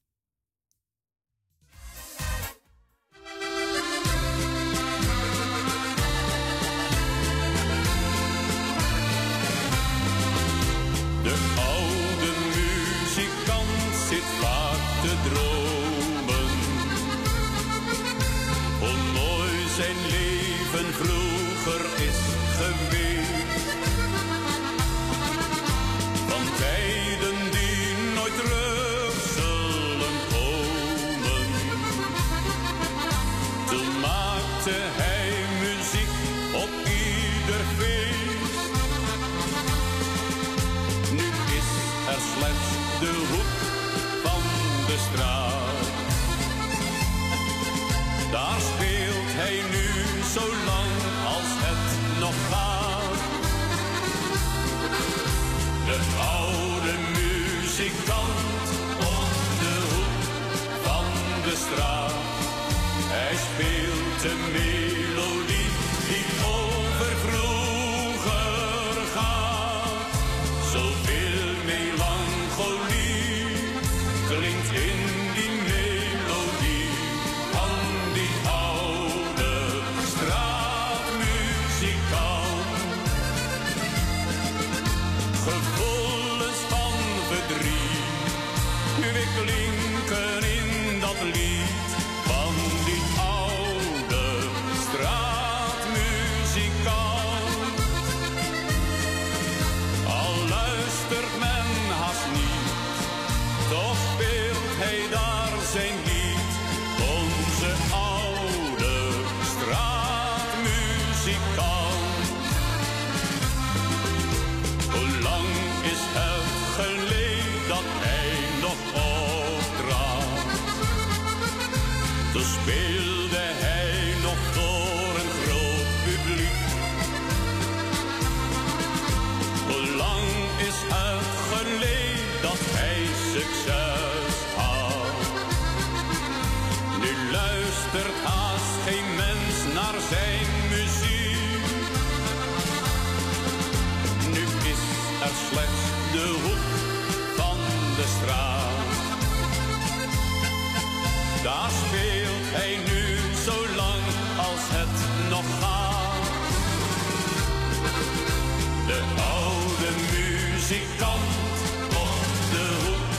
[161.05, 163.13] muzikant op de hoek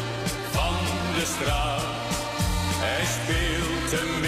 [0.52, 0.76] van
[1.16, 1.84] de straat.
[2.78, 4.22] Hij speelt een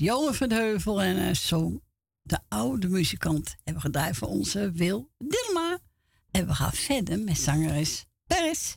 [0.00, 1.82] Johan van Heuvel en zong
[2.22, 3.56] de oude muzikant.
[3.64, 3.80] En we
[4.14, 5.78] voor onze Wil Dilma.
[6.30, 8.76] En we gaan verder met zangeres Paris.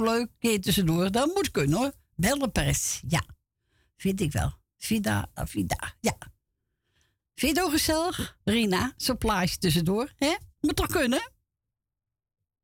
[0.00, 0.28] Ook leuk?
[0.38, 1.10] Keer tussendoor.
[1.10, 1.92] Dat moet kunnen hoor.
[2.16, 3.02] Bellen pers.
[3.06, 3.22] Ja.
[3.96, 4.52] Vind ik wel.
[4.76, 5.94] Vida, vida.
[6.00, 6.16] Ja.
[7.34, 8.38] Vind je het ook gezellig?
[8.44, 10.12] Rina, zo'n plaatje tussendoor.
[10.16, 10.34] hè?
[10.60, 11.32] Moet toch kunnen?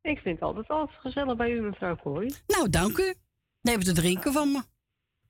[0.00, 2.34] Ik vind het altijd wel gezellig bij u, mevrouw Kooi.
[2.46, 3.14] Nou, dank u.
[3.60, 4.62] Neem te drinken van me.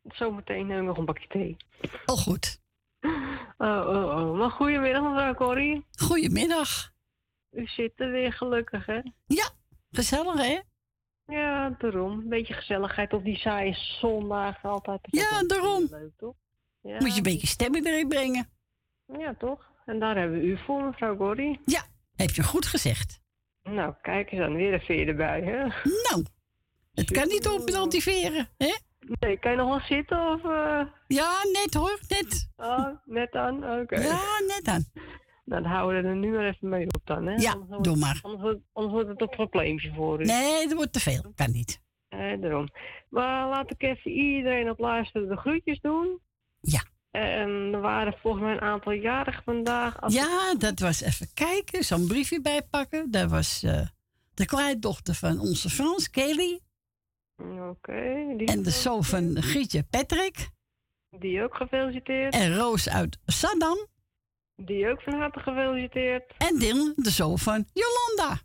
[0.03, 1.57] Zometeen neem ik nog een bakje thee.
[2.07, 2.61] Oh, goed.
[3.59, 4.39] Oh, oh, oh.
[4.39, 5.87] Maar goedemiddag, mevrouw Corrie.
[5.99, 6.93] Goedemiddag.
[7.51, 9.01] U zit er weer gelukkig, hè?
[9.27, 9.51] Ja,
[9.91, 10.61] gezellig, hè?
[11.27, 12.11] Ja, daarom.
[12.13, 15.01] Een beetje gezelligheid op die saaie zondag altijd.
[15.03, 15.87] Ja, daarom.
[15.91, 16.35] Leuk, toch?
[16.83, 18.49] Ja, Moet je een beetje stemming erin brengen.
[19.19, 19.71] Ja, toch?
[19.87, 21.61] En daar hebben we u voor, mevrouw Corrie.
[21.65, 21.83] Ja,
[22.17, 23.21] heb je goed gezegd.
[23.63, 25.59] Nou, kijk eens aan, weer een veer erbij, hè?
[26.11, 26.25] Nou,
[26.95, 28.75] het kan niet op met antiveren, hè?
[29.21, 30.45] Nee, kan je nog wel zitten of...
[30.45, 30.83] eh?
[31.07, 32.49] Ja, net hoor, net.
[32.57, 33.81] Oh, net aan?
[33.81, 34.01] Oké.
[34.01, 34.85] Ja, net aan.
[35.45, 37.35] Dan houden we er nu maar even mee op dan, hè?
[37.35, 38.19] Ja, wordt- doe maar.
[38.23, 40.25] Anders wordt, anders wordt het een probleempje voor u.
[40.25, 41.33] Nee, dat wordt te veel.
[41.35, 41.81] Kan niet.
[42.09, 42.69] Nee, daarom.
[43.09, 46.21] Maar laat ik even iedereen op luisteren de groetjes doen.
[46.61, 46.83] Ja.
[47.11, 50.01] En er waren volgens mij een aantal jarigen vandaag.
[50.01, 53.11] Als Ja, dat was even kijken, zo'n briefje bijpakken.
[53.11, 53.87] Dat was eh,
[54.35, 56.61] de kleindochter van onze Frans, Kelly.
[57.71, 58.35] Oké.
[58.37, 60.49] die- En de zoon van Gietje Patrick.
[61.19, 62.35] Die ook gefeliciteerd.
[62.35, 63.87] En Roos uit Saddam.
[64.57, 66.35] Die ook van harte gefeliciteerd.
[66.39, 68.41] En Dylan, de zoon van Jolanda.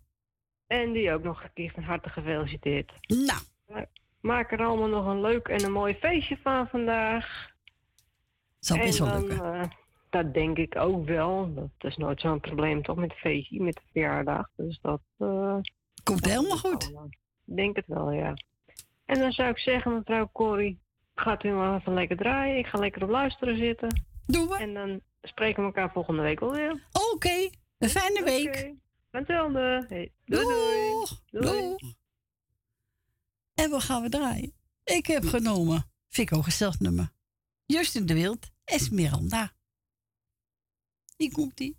[0.68, 2.92] En die ook nog een keer van harte gefeliciteerd.
[3.08, 3.86] Nou.
[4.22, 7.50] Maak er allemaal nog een leuk en een mooi feestje van vandaag.
[8.60, 9.54] Zal best wel dan, lukken.
[9.54, 9.64] eh,
[10.10, 11.54] dat denk ik ook wel.
[11.54, 14.50] Dat is nooit zo'n probleem toch met feestje, met de verjaardag.
[14.56, 15.02] Dus dat...
[15.18, 15.58] eh,
[16.04, 16.84] Komt helemaal goed.
[17.46, 18.34] Ik denk het wel, ja.
[19.06, 20.80] En dan zou ik zeggen, mevrouw Corrie,
[21.16, 22.58] gaat u maar even lekker draaien.
[22.58, 24.04] Ik ga lekker op luisteren zitten.
[24.26, 24.58] Doen we.
[24.58, 26.88] En dan spreken we elkaar volgende week alweer.
[27.14, 28.74] Oké, een fijne week.
[29.12, 29.86] Hetzelfde.
[29.88, 30.90] Hey, doei, doei.
[30.90, 31.22] Doeg.
[31.30, 31.94] Doeg.
[33.54, 34.54] En wat gaan we draaien?
[34.84, 37.12] Ik heb genomen, vind ik ook gesteld nummer.
[37.66, 39.52] Justin de Wild, Esmeralda.
[41.18, 41.78] Die komt die.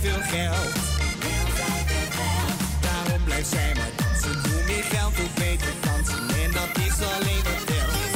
[0.00, 0.74] Veel geld.
[2.80, 7.42] Daarom blijft zij maar dansen, hoe meer geld, hoe beter dansen, en dat is alleen
[7.48, 8.10] wat telt.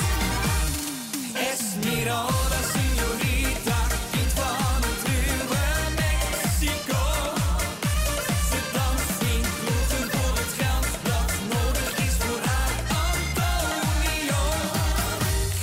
[1.50, 3.80] Esmeralda, señorita,
[4.12, 5.64] kind van het ruwe
[6.02, 7.02] Mexico.
[8.50, 12.74] Ze danst in kroegen voor het geld dat nodig is voor haar
[13.06, 14.42] Antonio.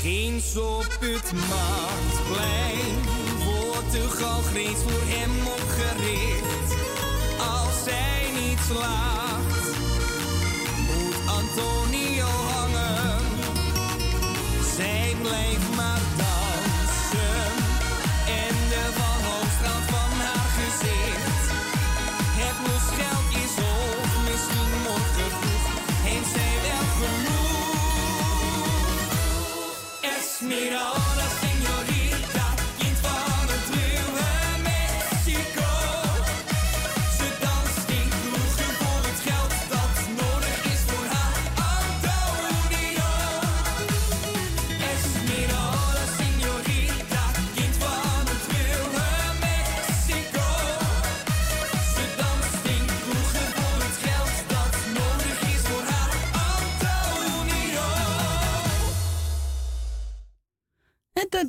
[0.02, 1.93] Ginds op het marktplein
[3.94, 6.76] de galgreens voor hem opgericht.
[7.38, 9.68] Als zij niet slaagt,
[10.88, 13.22] moet Antonio hangen.
[14.76, 15.73] Zij blijft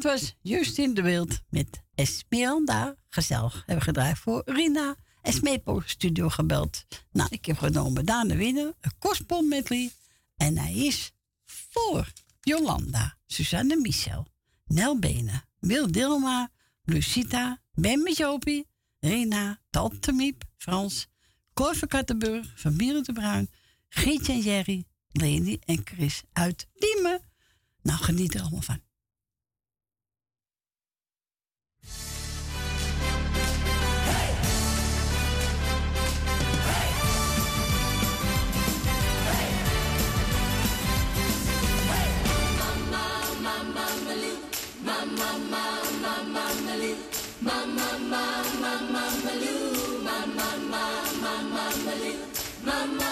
[0.05, 2.97] dat was Justin de Wild met Esmeralda.
[3.09, 3.55] Gezellig.
[3.55, 4.97] Hebben we gedraaid voor Rina.
[5.23, 6.85] Esmepo Studio gebeld.
[7.13, 9.91] Nou, ik heb genomen Daan Winnen, een kostbom medley.
[10.37, 11.13] En hij is
[11.45, 14.27] voor Jolanda, Suzanne Michel,
[14.67, 16.51] Nel Benen, Wil Dilma,
[16.83, 18.65] Lucita, Ben
[19.01, 21.07] Rina, Tante Miep, Frans,
[21.55, 23.51] Cor van Kattenburg, Familie de Bruin,
[23.89, 27.21] Gietje en Jerry, Leni en Chris uit Diemen.
[27.83, 28.81] Nou, geniet er allemaal van.
[52.65, 53.04] Mama.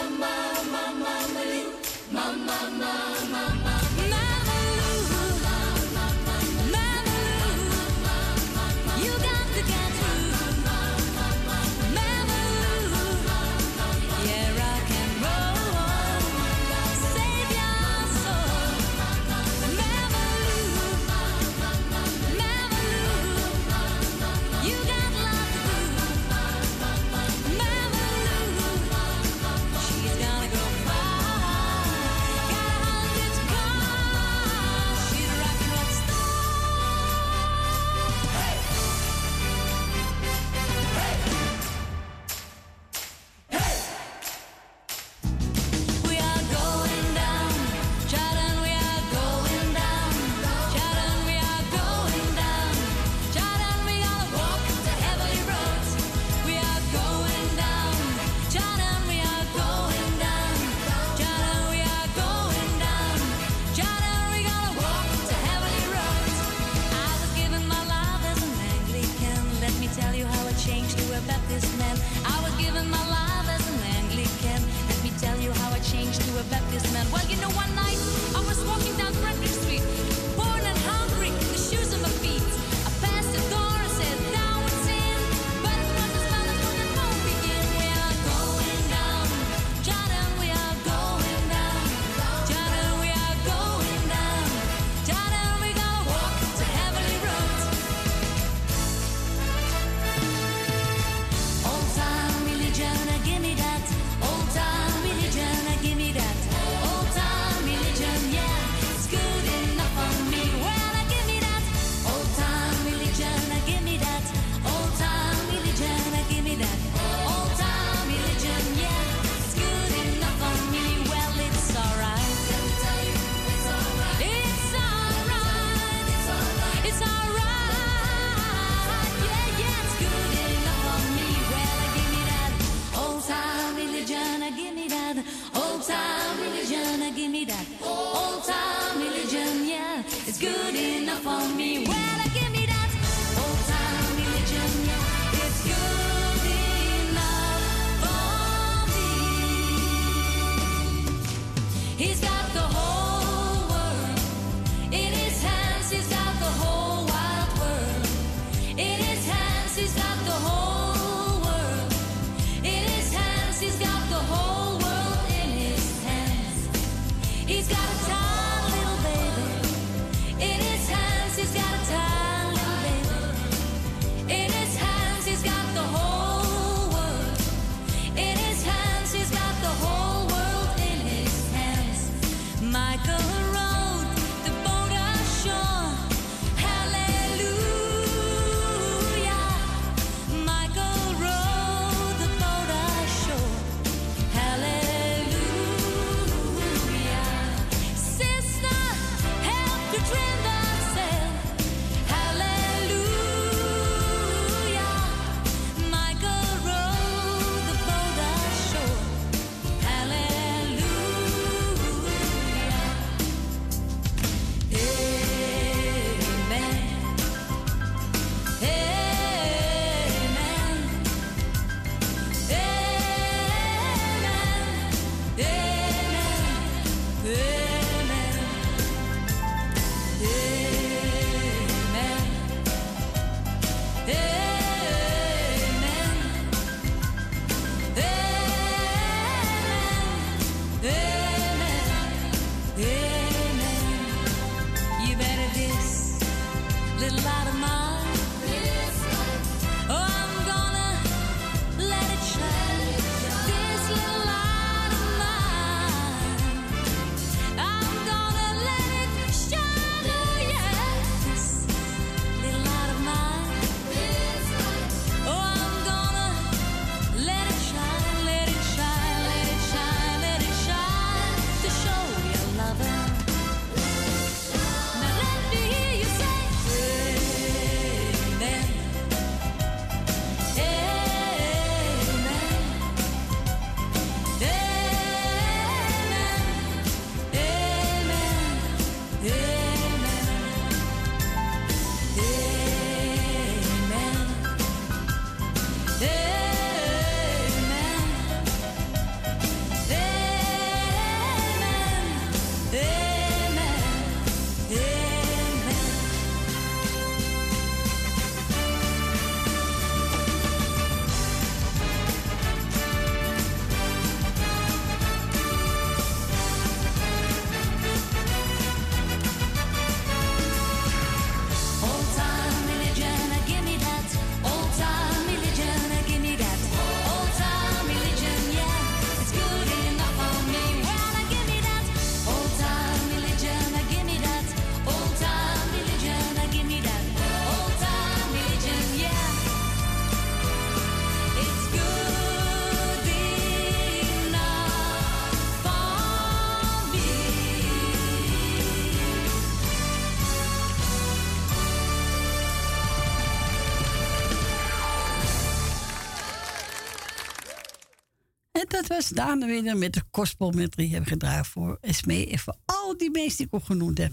[358.62, 362.38] En dat was Daan weer met de gospel met die hebben gedraaid voor Esmee en
[362.38, 364.12] voor al die mensen die ik ook genoemd heb.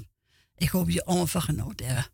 [0.58, 2.06] Ik hoop je allemaal van genoten hebben.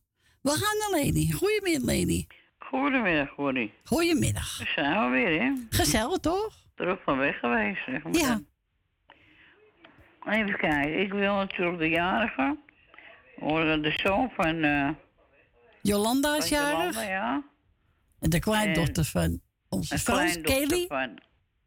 [0.42, 1.32] We gaan naar Leni.
[1.32, 2.28] Goedemiddag, Leni.
[2.60, 3.74] Goedemiddag, Corrie.
[3.84, 4.62] Goedemiddag.
[4.76, 5.54] Zijn we weer, hè?
[5.70, 6.54] Gezellig, toch?
[6.76, 8.14] Terug van weg geweest, zeg maar.
[8.14, 8.42] Ja.
[10.30, 12.58] Even kijken, ik wil natuurlijk de jarige.
[13.40, 14.64] Horen de zoon van...
[14.64, 14.90] eh
[15.82, 16.94] Jolanda is jarig.
[16.94, 17.44] Jolanda, ja.
[18.20, 20.86] En de kleindochter van onze Frans, Kelly.
[20.88, 21.20] Van,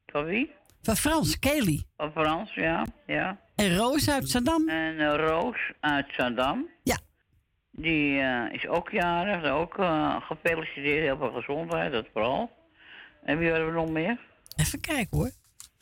[0.06, 0.56] van wie?
[0.88, 1.84] Van Frans, Kelly.
[1.96, 2.86] Van Frans, ja.
[3.06, 3.40] ja.
[3.54, 4.68] En Roos uit Saddam.
[4.68, 6.68] En eh, Roos uit Saddam.
[6.82, 6.98] Ja.
[7.70, 12.50] Die eh, is ook jarig, ook eh, gefeliciteerd, heel veel gezondheid, dat vooral.
[13.24, 14.20] En wie hebben we nog meer?
[14.56, 15.30] Even kijken hoor.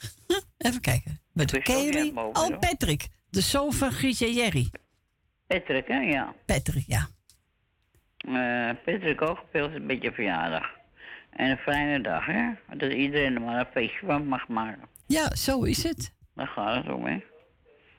[0.66, 1.20] Even kijken.
[1.32, 2.12] Met Kelly.
[2.14, 2.58] hoofd, Oh, hoor.
[2.58, 3.08] Patrick.
[3.30, 4.70] De zoon van Gietje Jerry.
[5.46, 6.34] Patrick, hè, ja.
[6.46, 7.08] Patrick, ja.
[8.84, 10.66] Patrick ook gefeliciteerd een beetje verjaardag.
[11.30, 12.50] En een fijne dag, hè?
[12.76, 14.94] Dat iedereen er maar een feestje van mag maken.
[15.06, 16.14] Ja, zo is het.
[16.34, 17.18] Daar gaat het om, hè?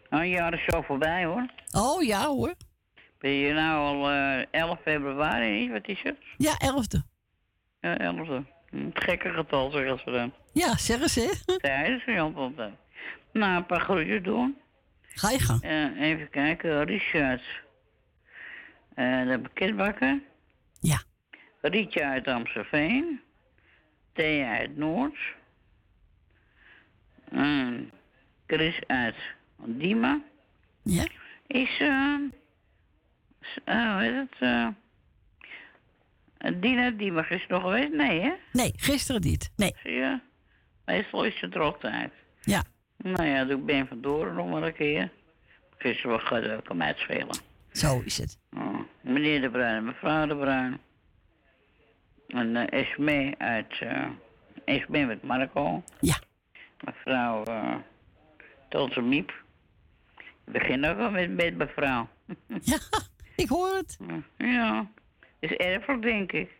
[0.09, 1.45] Nou, een jaar is zo voorbij, hoor.
[1.71, 2.53] Oh ja hoor.
[3.19, 5.71] Ben je nou al eh 11 februari, niet?
[5.71, 6.17] Wat is het?
[6.37, 7.03] Ja, elfde.
[7.81, 8.55] Ja, 11e.
[8.69, 10.33] Een gekke getal, zeggen ze dan.
[10.53, 11.57] Ja, zeg eens hè.
[11.57, 12.55] Tijdens de antwoord.
[13.31, 14.57] Nou, een paar groetjes doen.
[15.01, 15.61] Ga je gang.
[15.61, 17.41] Eh, even kijken, Richard.
[18.93, 20.21] Eh, de pakketbakker.
[20.79, 21.01] Ja.
[21.61, 23.21] Rietje uit Amstelveen.
[24.13, 25.17] Thea uit Noord.
[27.31, 27.89] Mm,
[28.47, 29.15] Chris uit
[29.65, 30.23] Diemen.
[30.83, 31.05] Ja.
[31.47, 31.69] Is,
[33.41, 34.35] s- eh, hoe heet het?
[34.39, 34.67] eh
[36.61, 37.91] Dina Diemen is nog geweest?
[37.91, 38.33] Nee, hè?
[38.51, 39.51] Nee, gisteren niet.
[39.55, 39.75] Nee.
[39.83, 40.19] Zie je?
[40.85, 42.11] Meestal is er altijd.
[42.41, 42.63] Ja.
[42.97, 45.11] Nou ja, doe ik Ben van Doren nog maar een keer.
[45.77, 47.37] Gisteren gaat het ook spelen.
[47.71, 48.37] Zo is het.
[48.57, 50.77] Oh, meneer De Bruin en mevrouw De Bruin.
[52.27, 53.79] En eh Esme uit...
[53.79, 54.05] eh
[54.65, 55.83] Esme met Marco.
[55.99, 56.19] Ja.
[56.85, 57.75] Mevrouw uh.
[59.09, 62.07] Ik begin ook al met, met mevrouw.
[62.61, 62.77] ja,
[63.35, 63.97] ik hoor het.
[64.37, 64.87] Ja,
[65.39, 66.51] is erfelijk denk ik.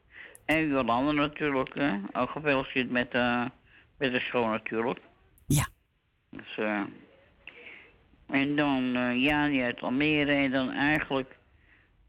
[0.46, 2.00] En Jolande natuurlijk, hè.
[2.12, 3.46] Ook gefeliciteerd met, eh
[3.98, 5.00] met de school natuurlijk.
[5.46, 5.68] Ja.
[6.30, 6.82] Dus, eh
[8.28, 11.38] en dan eh Jani uit Almere en dan eigenlijk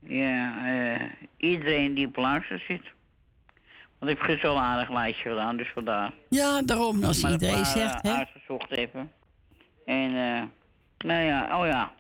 [0.01, 2.83] ja, eh, iedereen die op luister zit.
[3.99, 6.13] Want ik heb gisteren al een aardig lijstje gedaan, dus vandaar.
[6.29, 8.19] Ja, daarom, als Maar een iedereen zegt, eh, hè.
[8.19, 9.13] uitgezocht even.
[9.85, 10.43] En, eh
[10.99, 11.93] nou ja, oh ja.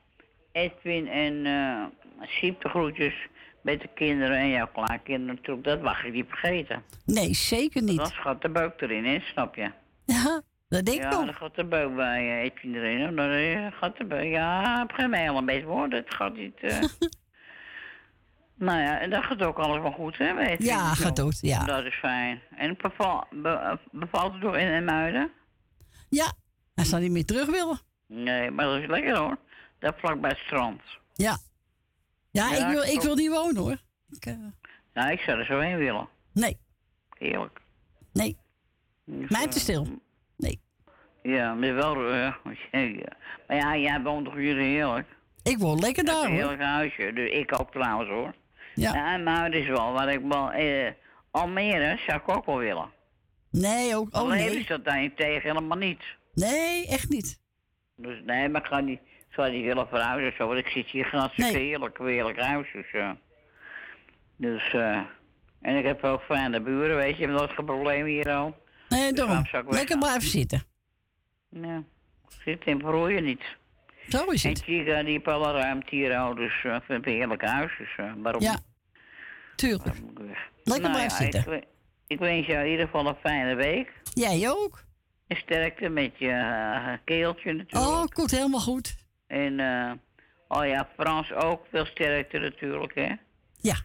[0.53, 1.85] Edwin en eh
[2.27, 3.15] Siep de groetjes
[3.61, 5.67] met de kinderen en jouw kleinkinderen natuurlijk.
[5.67, 6.83] Dat mag ik niet vergeten.
[7.05, 7.97] Nee, zeker niet.
[7.97, 9.71] Dan gaat de buik erin, hè, snap je?
[10.05, 11.25] Ja, dat denk ik ja, ook.
[11.25, 13.17] dan gaat de buik bij eh, Edwin erin.
[13.17, 14.29] Dan eh, gaat de buik.
[14.29, 15.99] Ja, op geen mij al een beetje worden.
[15.99, 16.61] Het gaat niet.
[18.59, 20.35] nou ja, en dat gaat ook alles wel goed, hè?
[20.35, 20.65] Weet je?
[20.65, 21.65] Ja, gaat goed, ja.
[21.65, 22.41] Dat is fijn.
[22.57, 25.31] En het beval, be- bevalt het door in, in Muiden?
[26.09, 26.33] Ja,
[26.75, 27.81] hij zal niet meer terug willen.
[28.07, 29.37] Nee, maar dat is lekker hoor.
[29.79, 30.81] Dat vlak bij het strand.
[31.15, 31.37] Ja.
[32.31, 33.77] Ja, Ja, ik, wil, ik wil niet wonen hoor.
[34.11, 34.35] Ik, eh,
[34.95, 36.09] Nou, ik zou er zo heen willen.
[36.33, 36.59] nee,
[37.19, 37.61] Heerlijk.
[38.13, 38.37] nee.
[39.05, 39.87] Dus, Mij te eh, stil.
[40.37, 40.61] Nee.
[41.23, 42.11] Ja, maar wel.
[42.11, 42.35] eh,
[42.73, 43.17] ja.
[43.49, 45.07] Maar ja, jij woont toch jullie heerlijk?
[45.43, 46.37] Ik woon lekker daar een hoor.
[46.39, 47.13] heerlijk huisje.
[47.15, 48.35] Dus ik ook trouwens hoor.
[48.81, 49.13] Ja.
[49.15, 50.51] en maar het is wel waar ik wel.
[50.53, 50.93] Eh,
[51.31, 52.91] Almere zou ik ook wel willen.
[53.51, 54.09] Nee, ook.
[54.15, 54.59] Oh Alleen nee.
[54.59, 56.03] is dat daar tegen helemaal niet.
[56.35, 57.41] Nee, echt niet.
[57.97, 60.87] Dus nee, maar ik ga niet, ik zou niet willen verhuizen zo, want ik zit
[60.87, 62.69] hier hartstikke heerlijk, heerlijk huis.
[62.73, 63.11] Dus, eh,
[64.37, 65.01] dus eh,
[65.61, 68.57] en ik heb ook fijne buren, weet je, ik nooit geen probleem hier al.
[68.89, 69.47] Nee, daarom.
[69.47, 70.63] zou ik Lekker blijven zitten.
[71.51, 71.83] Ja,
[72.45, 73.57] zit in je niet.
[74.09, 74.63] Zo is En het.
[74.63, 77.95] Chica, die heeft alle ruimte hier al, dus uh, vind ik een heerlijk huis, dus
[77.97, 78.43] eh, waarom?
[78.43, 78.59] Ja,
[79.59, 79.97] tuurlijk.
[80.65, 81.41] Lekker Nou ja, zitten.
[81.41, 81.65] Ik, we-
[82.07, 83.93] ik wens jou in ieder geval een fijne week.
[84.15, 84.85] Jij ook.
[85.27, 87.93] En sterkte met je eh, keeltje natuurlijk.
[87.93, 88.97] Oh, komt helemaal goed.
[89.27, 89.93] En, eh,
[90.49, 93.13] oh ja, Frans ook veel sterkte natuurlijk, hè?
[93.61, 93.77] Ja.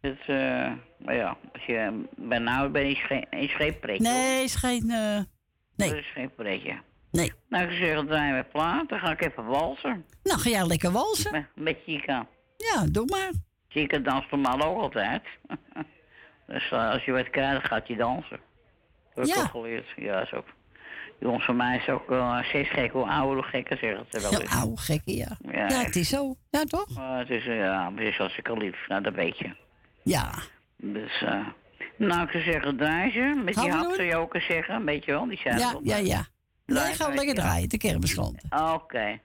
[0.00, 0.72] Dus, eh,
[1.16, 4.02] ja, als je benauwd bent, is geen, is geen pretje.
[4.02, 4.90] Nee, is geen.
[4.90, 5.20] eh,
[5.76, 5.88] nee.
[5.88, 6.80] Dat is geen pretje.
[7.10, 7.32] Nee.
[7.48, 10.04] Nou, ik zeg, draaien we plaat, dan ga ik even walsen.
[10.22, 11.32] Nou, ga jij lekker walsen?
[11.32, 12.26] Met, met Chica.
[12.56, 13.30] Ja, doe maar.
[13.74, 15.22] Chica danst normaal ook altijd.
[16.46, 18.40] dus eh, als je wat krijgt, gaat hij dansen.
[19.14, 19.42] Dat heb ik Ja.
[19.42, 19.86] ook geleerd.
[19.96, 20.46] Ja, is ook.
[21.20, 24.30] Jongens van mij is ook uh, steeds gek, hoe ouder, hoe gekker zeggen ze wel
[24.32, 24.54] Ja, eens.
[24.54, 25.36] oude gekke, ja.
[25.52, 26.34] Ja, Ja, het is zo.
[26.50, 26.86] Ja, toch?
[27.18, 28.88] Het is, eh, ja, het is hartstikke lief.
[28.88, 29.50] Nou, dat weet je.
[30.02, 30.30] Ja.
[30.76, 31.46] Dus, eh
[31.96, 33.40] nou, ik zou zeggen, draai ze.
[33.44, 35.26] Met die hap zou je ook eens zeggen, weet je wel.
[35.28, 36.26] Die zijn Ja, ja, ja.
[36.66, 37.42] Draai Nee, gaan we lekker ja.
[37.42, 37.68] draaien.
[37.68, 38.42] De kermisklant.
[38.74, 39.18] Oké.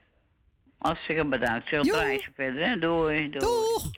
[0.78, 1.68] Hartstikke bedankt.
[1.68, 1.96] Zeg, Joe.
[1.96, 2.78] draai ze verder, hè.
[2.78, 3.30] Doei.
[3.30, 3.44] Doei.
[3.44, 3.90] Doeg.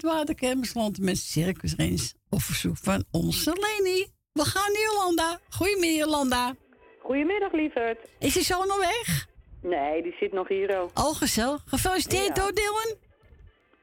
[0.00, 4.06] Dit waterkermisland met Circus Rens op verzoek van onze Leni.
[4.32, 5.38] We gaan naar Jolanda.
[5.50, 6.54] Goedemiddag, Jolanda.
[6.98, 7.98] Goedemiddag, lieverd.
[8.18, 9.26] Is hij zo nog weg?
[9.62, 10.90] Nee, die zit nog hier al.
[10.94, 11.62] Oh, gezellig.
[11.66, 12.42] Gefeliciteerd Ja.
[12.42, 12.94] hoor, Dylan.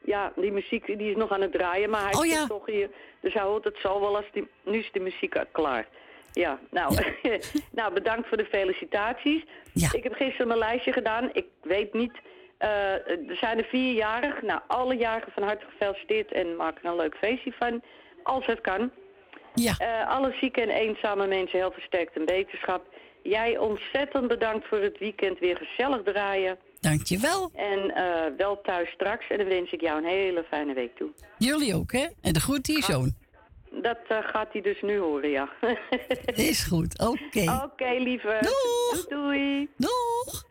[0.05, 2.47] Ja, die muziek die is nog aan het draaien, maar hij Oh, zit ja.
[2.47, 2.89] toch hier.
[3.21, 4.47] Dus hij hoort het zo wel als die...
[4.65, 5.87] Nu is de muziek al klaar.
[6.33, 6.95] Ja, nou,
[7.79, 9.43] nou bedankt voor de felicitaties.
[9.73, 11.29] Ik heb gisteren mijn lijstje gedaan.
[11.33, 12.13] Ik weet niet...
[12.57, 14.41] eh, er zijn er vierjarig.
[14.41, 17.81] Nou, alle jaren van harte gefeliciteerd en maak er een leuk feestje van.
[18.23, 18.91] Als het kan.
[19.53, 20.05] Ja.
[20.07, 22.85] alle zieke en eenzame mensen heel versterkt en beterschap.
[23.23, 26.57] Jij ontzettend bedankt voor het weekend weer gezellig draaien.
[26.79, 27.51] Dankjewel.
[27.53, 29.29] En eh, wel thuis straks.
[29.29, 31.09] En dan wens ik jou een hele fijne week toe.
[31.37, 32.07] Jullie ook, hè?
[32.21, 33.15] En de groet die zoon.
[33.71, 35.49] Dat eh, gaat hij dus nu horen, ja.
[36.35, 37.61] Is goed, oké.
[37.65, 38.37] Oké, lieve.
[38.41, 39.05] Doeg.
[39.07, 39.69] Doei, doei.
[39.77, 40.46] Doeg.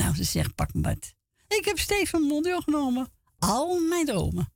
[0.00, 1.14] Nou, ze zegt, pak me wat.
[1.48, 3.08] Ik heb Stefan Mondial genomen.
[3.38, 4.52] Al mijn dromen.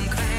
[0.00, 0.30] Was ik lang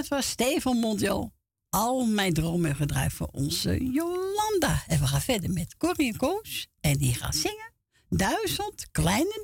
[0.00, 1.32] dat was Stefan Mondial.
[1.70, 4.82] Al mijn dromen gedraaid voor onze Jolanda.
[4.86, 6.68] En we gaan verder met Corrie en Koos.
[6.80, 7.72] En die gaan zingen.
[8.08, 9.38] Duizend kleine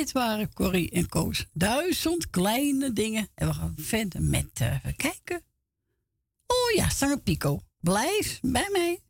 [0.00, 1.46] dit waren Corrie en Koos.
[1.52, 3.28] Duizend kleine dingen.
[3.34, 5.42] En we gaan verder met eh, kijken.
[6.46, 7.60] Oh ja, zanger Pico.
[7.80, 9.00] Blijf bij mij.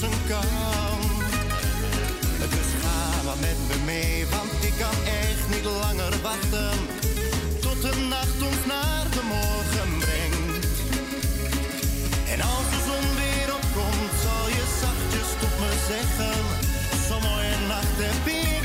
[0.00, 0.10] Het is
[2.50, 6.78] Dus ga maar met me mee, want ik kan echt niet langer wachten.
[7.60, 10.66] Tot de nacht ons naar de morgen brengt.
[12.32, 16.36] En als de zon weer opkomt, zal je zachtjes tot me zeggen:
[17.08, 18.57] Zo'n mooie nacht heb ik.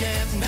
[0.00, 0.39] champion.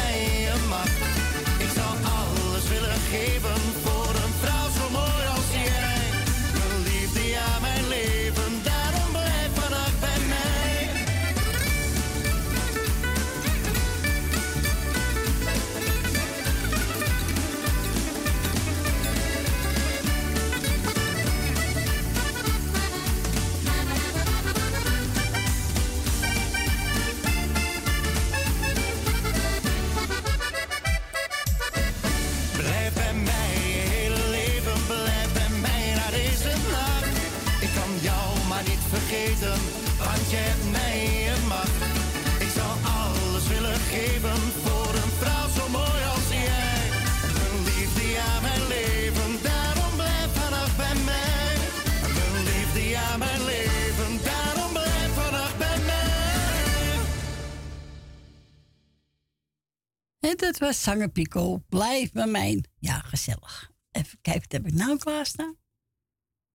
[60.43, 61.63] dat was zanger Pico.
[61.69, 62.65] Blijf bij mij.
[62.79, 63.71] Ja, gezellig.
[63.91, 65.57] Even kijken, wat heb ik nou klaarstaan?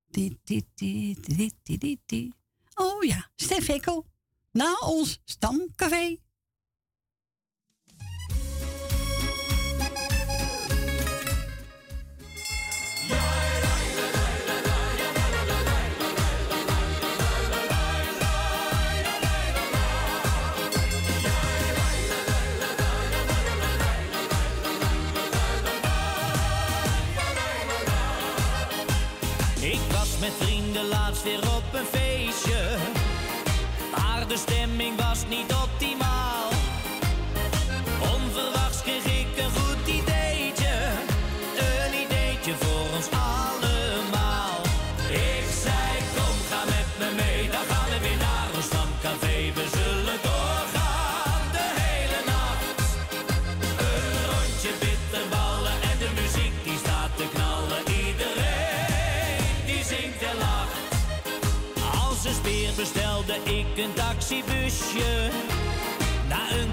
[0.07, 1.17] Die, die, die,
[1.63, 2.33] die, die.
[2.75, 3.67] Oh ja, Stef
[4.51, 6.17] Na ons stamcafé.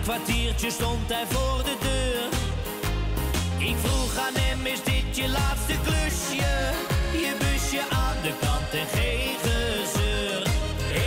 [0.05, 2.29] kwartiertje stond hij voor de deur.
[3.69, 6.53] Ik vroeg aan hem, is dit je laatste klusje?
[7.25, 10.41] Je busje aan de kant en geen gezeur.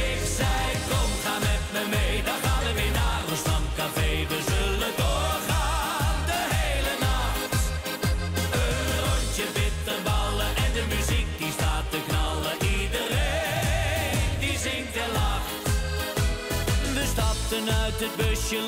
[0.10, 4.12] Ik zei, kom ga met me mee, dan gaan we weer naar ons stamcafé.
[4.32, 7.54] We zullen doorgaan de hele nacht.
[8.62, 12.56] Een rondje bitterballen en de muziek die staat te knallen.
[12.82, 15.52] Iedereen die zingt en lacht.
[16.98, 18.60] We stapten uit het busje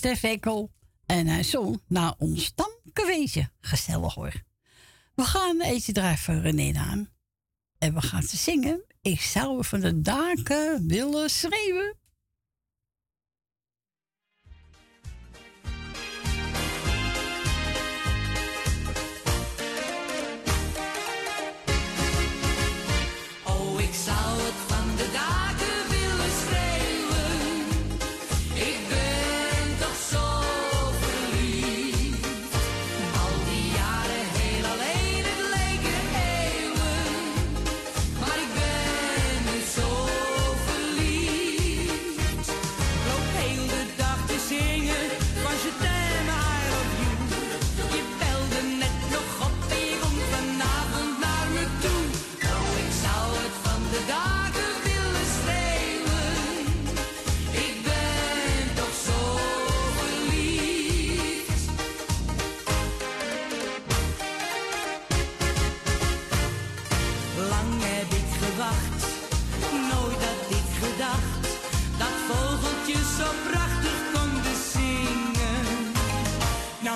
[0.00, 0.22] Stef
[1.06, 3.52] En hij zong naar ons tamkewezen.
[3.60, 4.32] Gezellig hoor.
[5.14, 7.08] We gaan eentje draaien van René aan.
[7.78, 8.84] En we gaan ze zingen.
[9.02, 11.99] Ik zou van de daken willen schreeuwen.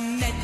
[0.04, 0.43] met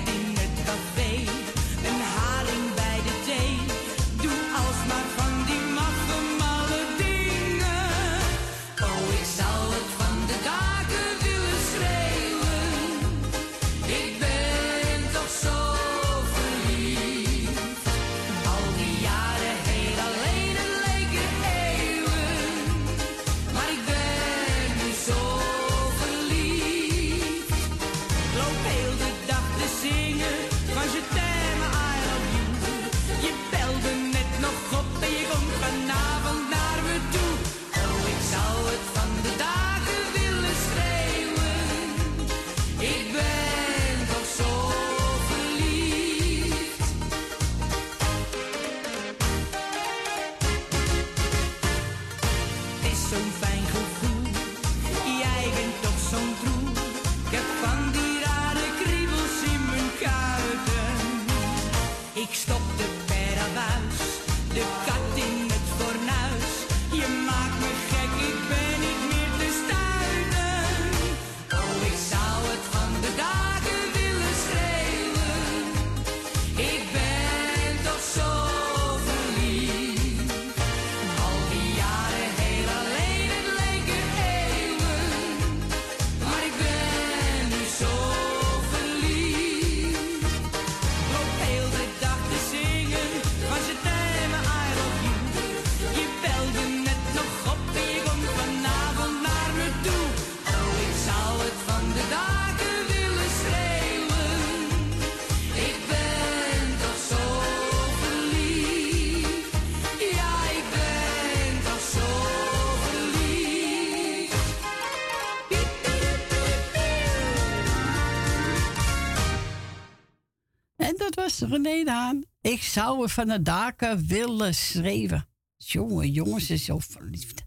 [122.41, 125.29] Ik zou er van de daken willen schreeuwen.
[125.57, 127.43] Jongen, jongens, is zo verliefd.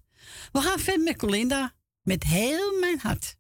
[0.52, 1.74] We gaan verder met Colinda.
[2.02, 3.36] Met heel mijn hart.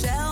[0.00, 0.27] shell.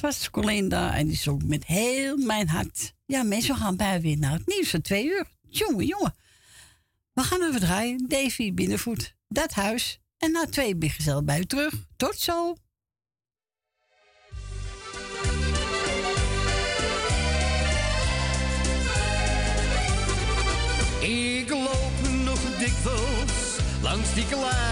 [0.00, 2.94] dat was Colinda en die zong met heel mijn hart.
[3.06, 5.26] Ja, mensen gaan bij weer naar het nieuws van twee uur.
[5.48, 6.14] Jongen, jongen.
[7.12, 8.08] We gaan even draaien.
[8.08, 10.00] Davy binnenvoet, dat huis.
[10.18, 11.74] En na twee ben gezellig bij u terug.
[11.96, 12.56] Tot zo.
[21.00, 24.67] Ik loop nog dikwijls langs die klaar.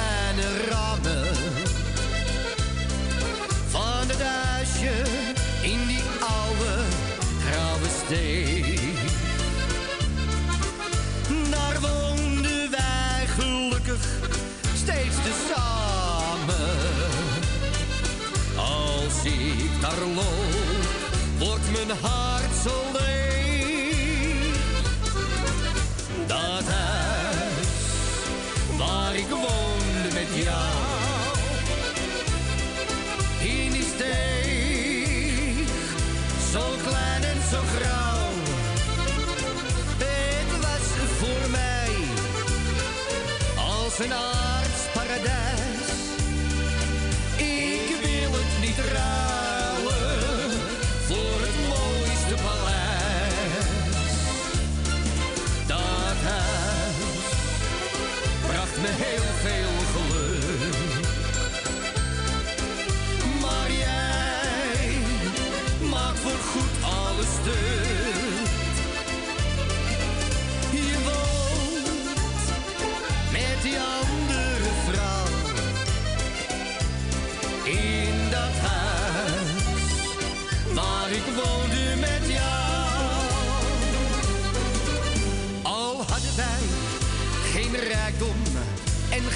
[43.98, 44.35] 真的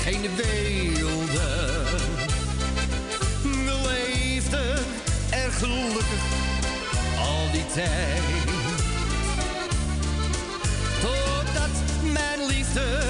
[0.04, 1.84] geen weelde.
[3.42, 4.84] We leefden
[5.30, 6.22] erg gelukkig
[7.18, 8.22] al die tijd.
[11.00, 11.74] Totdat
[12.12, 13.02] mijn liefde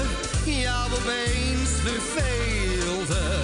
[0.45, 3.39] jou opeens verveelde.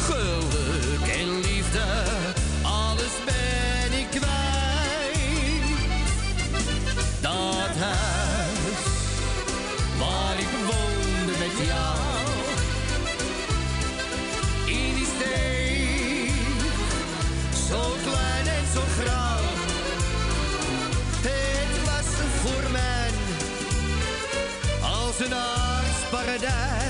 [0.00, 2.02] Geluk en liefde,
[2.62, 5.62] alles ben ik kwijt.
[7.20, 8.11] Dat hij
[25.22, 26.81] kunstenaarsparadijs.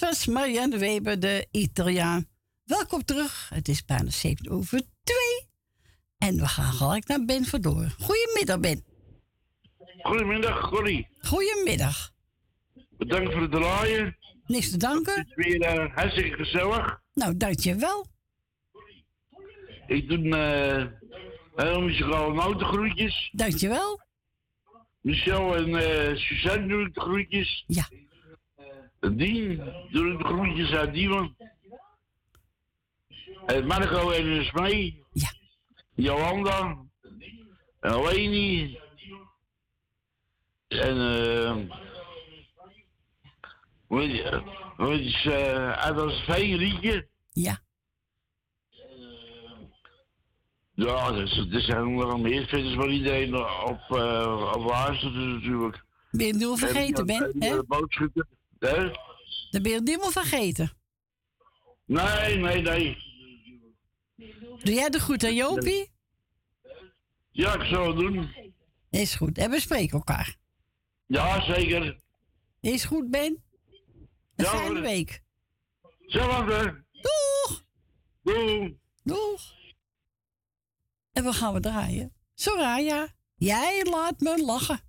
[0.00, 2.26] Dat was Marianne Weber, de Italiaan.
[2.64, 3.48] Welkom terug.
[3.54, 5.16] Het is bijna 7 over 2.
[6.18, 7.94] En we gaan gelijk naar Ben Verdoor.
[7.98, 8.84] Goedemiddag, Ben.
[10.02, 11.08] Goedemiddag, Corrie.
[11.18, 12.10] Goedemiddag.
[12.96, 14.16] Bedankt voor het draaien.
[14.46, 15.18] Niks te danken.
[15.18, 17.00] Het is weer eh, hartstikke gezellig.
[17.12, 18.06] Nou, dankjewel.
[19.86, 20.86] Ik doe eh
[21.54, 23.30] heel muzikale notengroetjes.
[23.32, 24.00] Dankjewel.
[25.00, 27.64] Michel en eh Suzanne doe ik de groetjes.
[27.66, 27.88] Ja.
[29.12, 29.56] Dien
[29.90, 31.36] doe ik de groetjes uit Diemen.
[33.46, 35.02] En Marco en Smee.
[35.12, 35.28] Ja.
[35.94, 36.78] Jolanda.
[37.80, 38.78] En Leni.
[40.68, 41.56] En eh...
[43.88, 44.22] Weet je,
[45.24, 47.08] eh, uit veen liedje.
[47.32, 47.62] Ja.
[50.74, 55.14] Ja, er is- er zijn nog wel meer fitters waar iedereen op, eh op luistert
[55.14, 55.84] natuurlijk.
[56.10, 57.34] Ben je vergeten, Ben?
[57.38, 57.62] Hè?
[57.64, 58.28] Boodschutten.
[58.64, 58.90] Hè?
[59.50, 60.72] Dan ben je het niet meer vergeten.
[61.84, 62.96] Nee, nee, nee.
[64.62, 65.92] Doe jij de goed aan Jopie?
[67.30, 68.34] Ja, ik zal het doen.
[68.90, 69.38] Is goed.
[69.38, 70.36] En we spreken elkaar.
[71.06, 72.00] Ja, zeker.
[72.60, 73.44] Is goed, Ben?
[74.36, 75.22] Een Ja, fijne week.
[76.06, 76.84] Zelfde.
[76.92, 77.64] Doeg!
[78.22, 78.70] Doeg!
[79.02, 79.52] Doeg!
[81.12, 82.14] En we gaan we draaien.
[82.34, 84.80] Soraya, jij laat me lachen.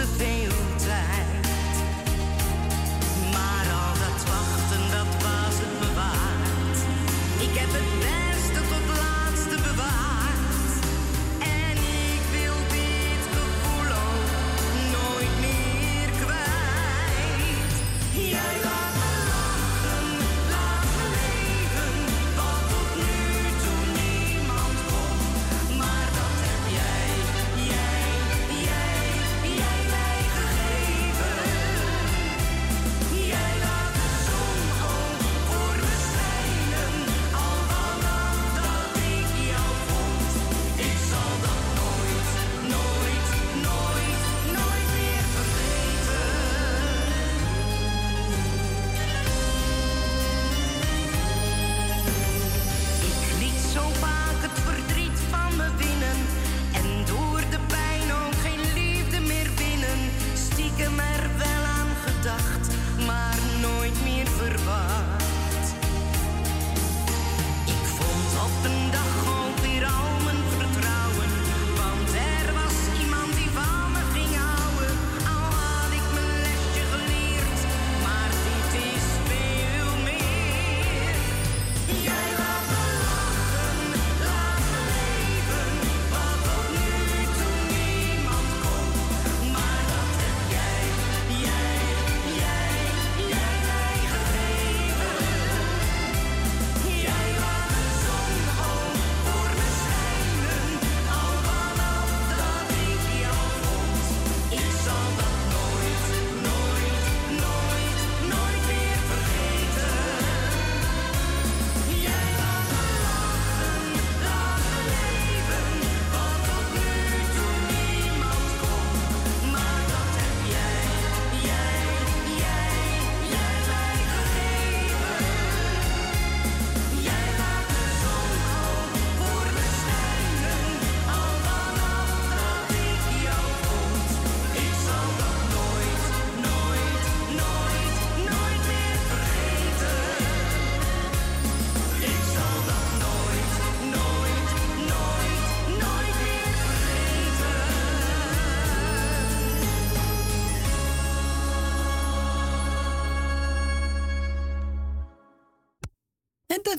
[0.00, 0.69] Kostte veel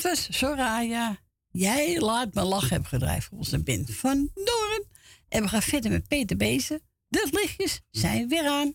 [0.02, 1.18] Was Soraya.
[1.52, 4.86] Jij laat me lachen heb gedraaid voor onze Ben van Doren.
[5.30, 6.82] En we gaan verder met Peter Bezen.
[7.08, 8.74] De lichtjes zijn weer aan.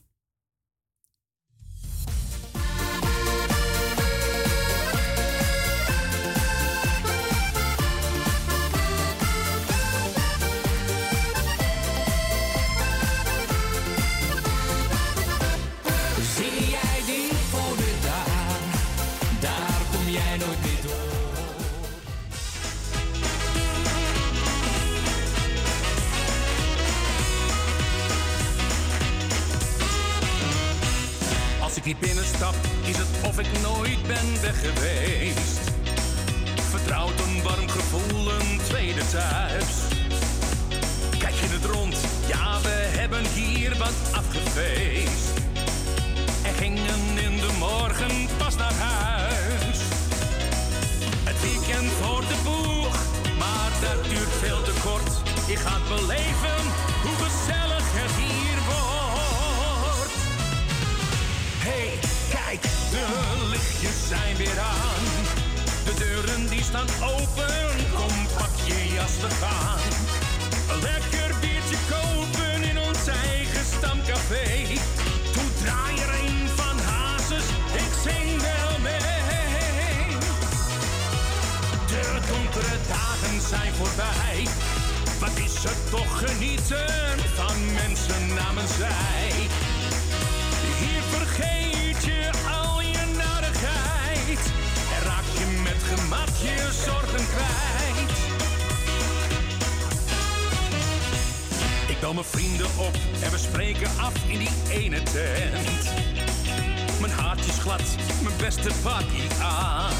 [32.22, 32.54] Stap
[32.84, 35.66] is het of ik nooit ben weg geweest.
[37.26, 39.74] Een warm gevoel, een tweede thuis.
[41.18, 41.96] Kijk je het rond,
[42.26, 45.30] ja we hebben hier wat afgefeest.
[46.42, 49.78] En gingen in de morgen pas naar huis.
[51.24, 52.96] Het weekend voor de boeg,
[53.38, 55.12] maar dat duurt veel te kort.
[55.46, 56.35] Je gaat beleven
[64.08, 65.04] zijn weer aan.
[65.84, 69.90] De deuren die staan open, kom pak je jas, we gaan.
[70.80, 74.46] Lekker biertje kopen in ons eigen stamcafé.
[75.32, 80.06] Toen draai er een van Hazes, ik zing wel mee.
[81.86, 84.46] De donkere dagen zijn voorbij.
[85.20, 89.65] Wat is er toch genieten van mensen namens zij.
[96.08, 98.18] Gemak je zorgen kwijt.
[101.88, 105.90] Ik bel mijn vrienden op en we spreken af in die ene tent.
[107.00, 107.82] Mijn haartje is glad,
[108.22, 109.94] mijn beste pakkie aan.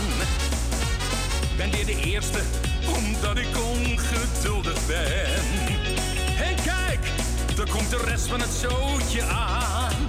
[1.56, 2.40] Ben weer de eerste,
[2.94, 5.42] omdat ik ongeduldig ben.
[6.46, 7.06] En kijk,
[7.58, 10.06] er komt de rest van het zootje aan.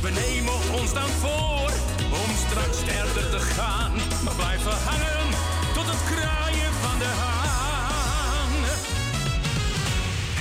[0.00, 1.70] We nemen ons dan voor
[2.10, 4.09] om straks verder te gaan.
[4.40, 5.26] Blijven hangen
[5.74, 8.52] tot het kraaien van de haan.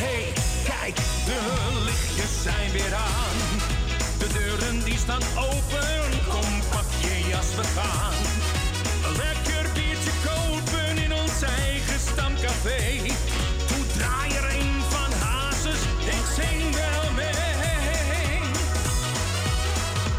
[0.02, 0.96] Hey, kijk,
[1.26, 1.40] de
[1.86, 3.38] lichtjes zijn weer aan.
[4.18, 8.20] De deuren die staan open, kom pak je jas, we gaan.
[9.24, 12.82] Lekker biertje kopen in ons eigen stamcafé.
[13.68, 15.82] Toen draai er een van Hazes,
[16.16, 18.40] ik zing wel mee.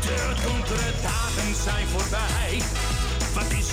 [0.06, 2.62] De donkere dagen zijn voorbij.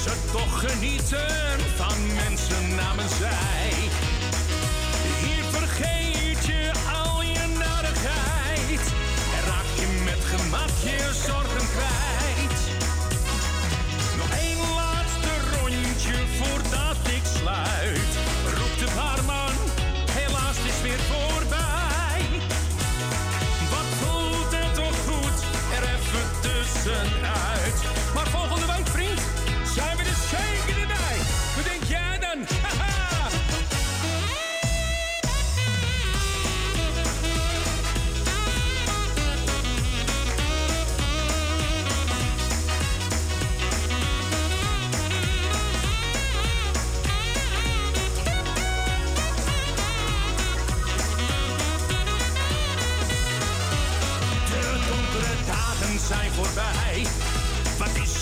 [0.07, 4.06] Er toch genieten van mensen namens zij.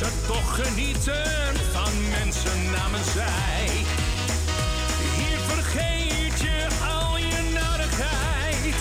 [0.01, 3.67] Er toch genieten van mensen namens zij.
[5.17, 8.77] Hier vergeet je al je narigheid.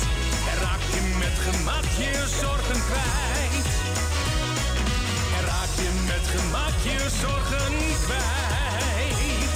[0.50, 3.66] En raak je met gemak je zorgen kwijt.
[5.36, 7.74] En raak je met gemak je zorgen
[8.04, 9.54] kwijt.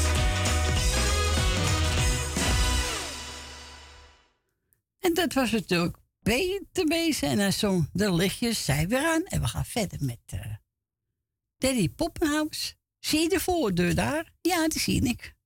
[5.00, 7.28] En dat was natuurlijk Peter Bezen.
[7.28, 9.24] En hij zong De lichtjes zijn weer aan.
[9.24, 10.40] En we gaan verder met eh
[11.58, 12.76] Daddy Poppenhaus.
[12.98, 14.32] Zie je de voordeur daar?
[14.40, 15.36] Ja, die zie ik.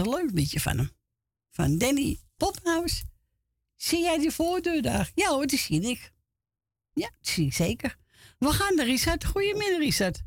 [0.00, 0.90] Een leuk liedje van hem.
[1.50, 3.04] Van Danny Pophouse.
[3.76, 5.10] Zie jij die voordeur daar?
[5.14, 6.12] Ja hoor, die zie ik.
[6.92, 7.96] Ja, zie ik zeker.
[8.38, 9.24] We gaan naar Richard.
[9.24, 10.22] Goedemiddag, Richard.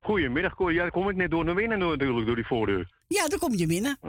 [0.00, 0.72] Goedemiddag, Cor.
[0.72, 2.90] Ja, daar kom ik net door naar binnen natuurlijk, door die voordeur.
[3.08, 3.98] Ja, daar kom je binnen.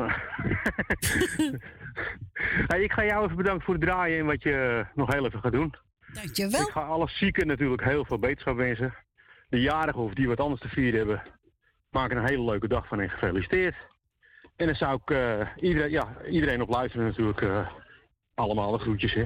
[2.67, 5.25] Hey, ik ga jou even bedanken voor het draaien en wat je eh, nog heel
[5.25, 5.73] even gaat doen.
[6.13, 6.61] Dankjewel.
[6.61, 8.93] Ik ga alle zieken natuurlijk heel veel beterschap wensen.
[9.49, 11.23] De jarigen of die wat anders te vieren hebben,
[11.89, 13.75] maak er een hele leuke dag van en gefeliciteerd.
[14.57, 17.69] En dan zou ik eh, iedereen, ja, iedereen op luisteren natuurlijk eh,
[18.33, 19.13] allemaal de groetjes.
[19.13, 19.25] Hè.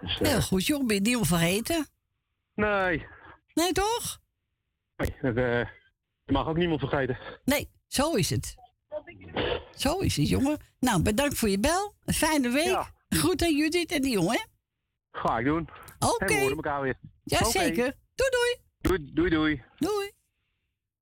[0.00, 0.86] Dus, eh, Heel goed, joh.
[0.86, 1.86] Ben je niet vergeten?
[2.54, 3.06] Nee,
[3.54, 4.18] Nee, toch?
[4.96, 5.34] nee dat,
[6.24, 7.18] je mag ook niemand vergeten.
[7.44, 8.54] Nee, zo is het.
[9.74, 10.58] Zo is het, jongen.
[10.80, 11.94] Nou, bedankt voor je bel.
[12.04, 12.92] Een fijne week.
[13.20, 14.48] Goed aan Judith en die jongen.
[15.12, 15.68] Ga ik doen.
[15.98, 16.24] Oké.
[16.24, 16.98] En we horen elkaar weer.
[17.24, 17.50] Ja, Oké.
[17.50, 17.94] zeker.
[18.14, 18.56] Doei, doei.
[18.80, 19.62] Doei, doei, doei.
[19.78, 20.10] Doei.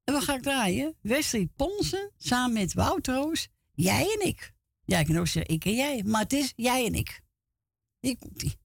[0.04, 0.96] En we gaan draaien.
[1.02, 3.48] Wesley Ponsen samen met Wout Roos.
[3.80, 4.52] Jij en ik.
[4.84, 6.02] Ja, ik kan ook zeggen ik en jij.
[6.02, 7.20] Maar het is jij en ik.
[8.00, 8.58] Hier komt ie.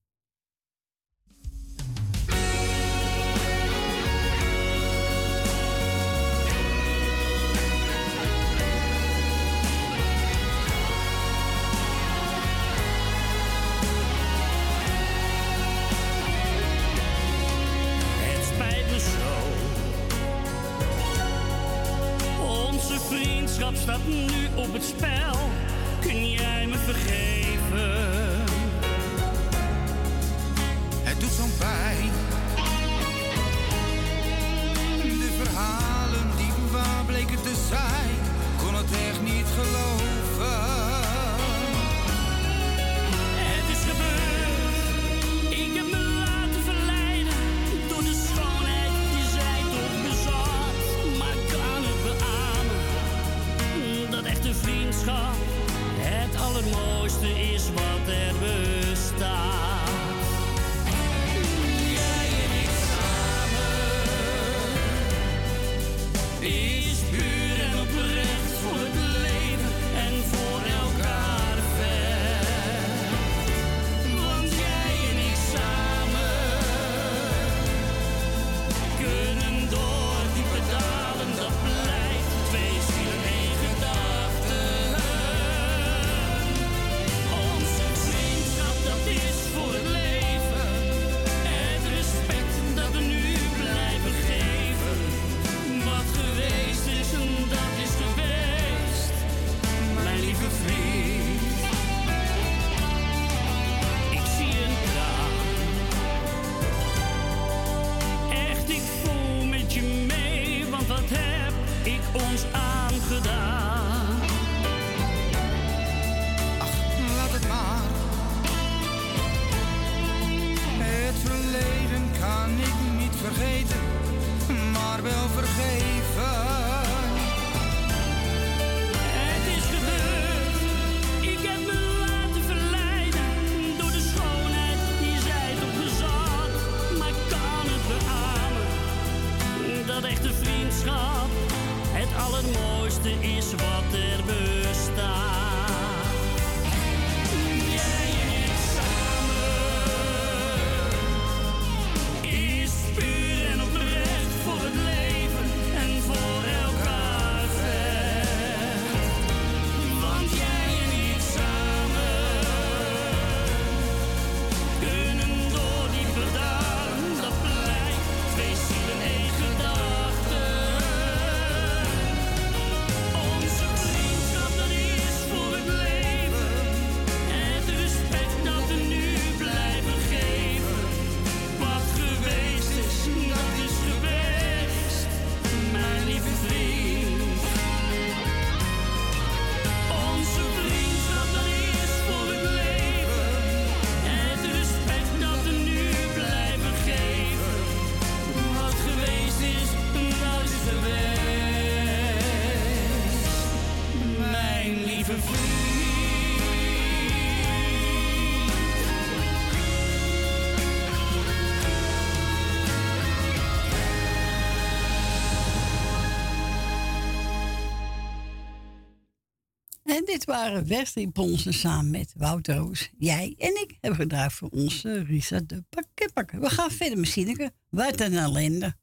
[220.34, 225.40] waren Westie Ponsen samen met Wouter Roos, jij en ik hebben gedraaid voor onze Risa
[225.40, 226.40] de pakketbakker.
[226.40, 228.76] We gaan verder misschien Wat een ellende.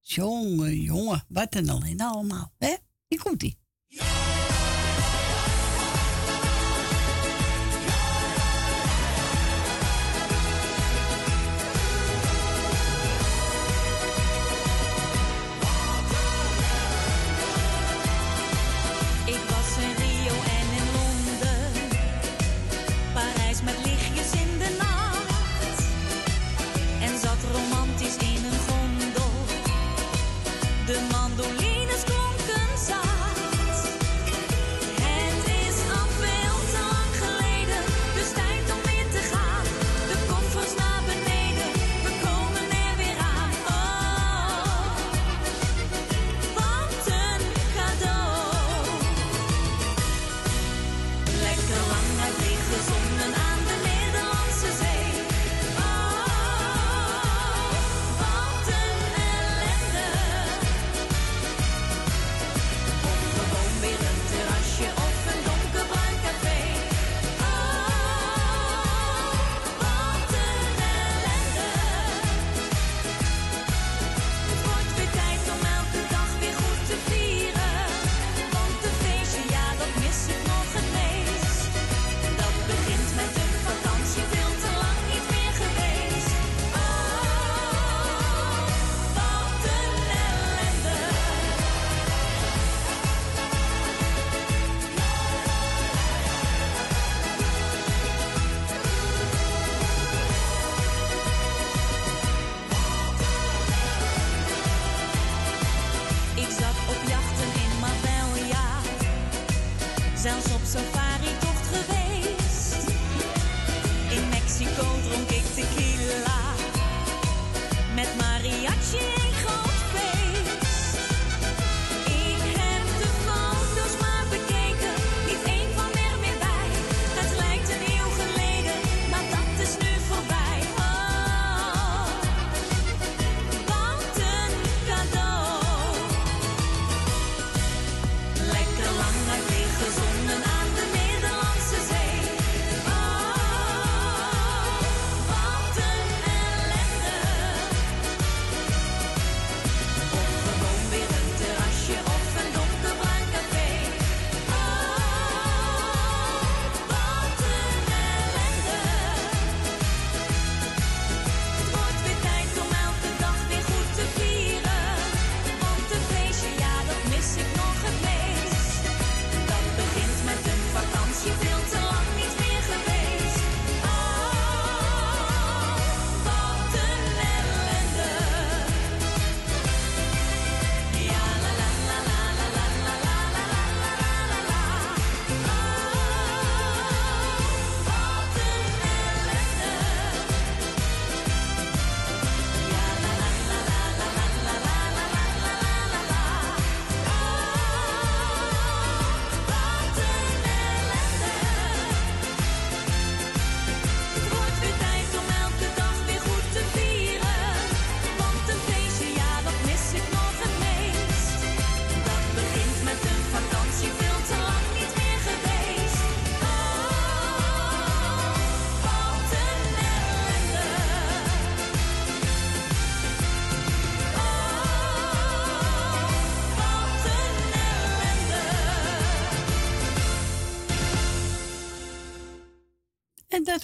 [0.00, 2.52] Jongen, jongen, wat een ellende allemaal.
[2.58, 2.74] Hè?
[3.08, 3.58] Hier komt-ie.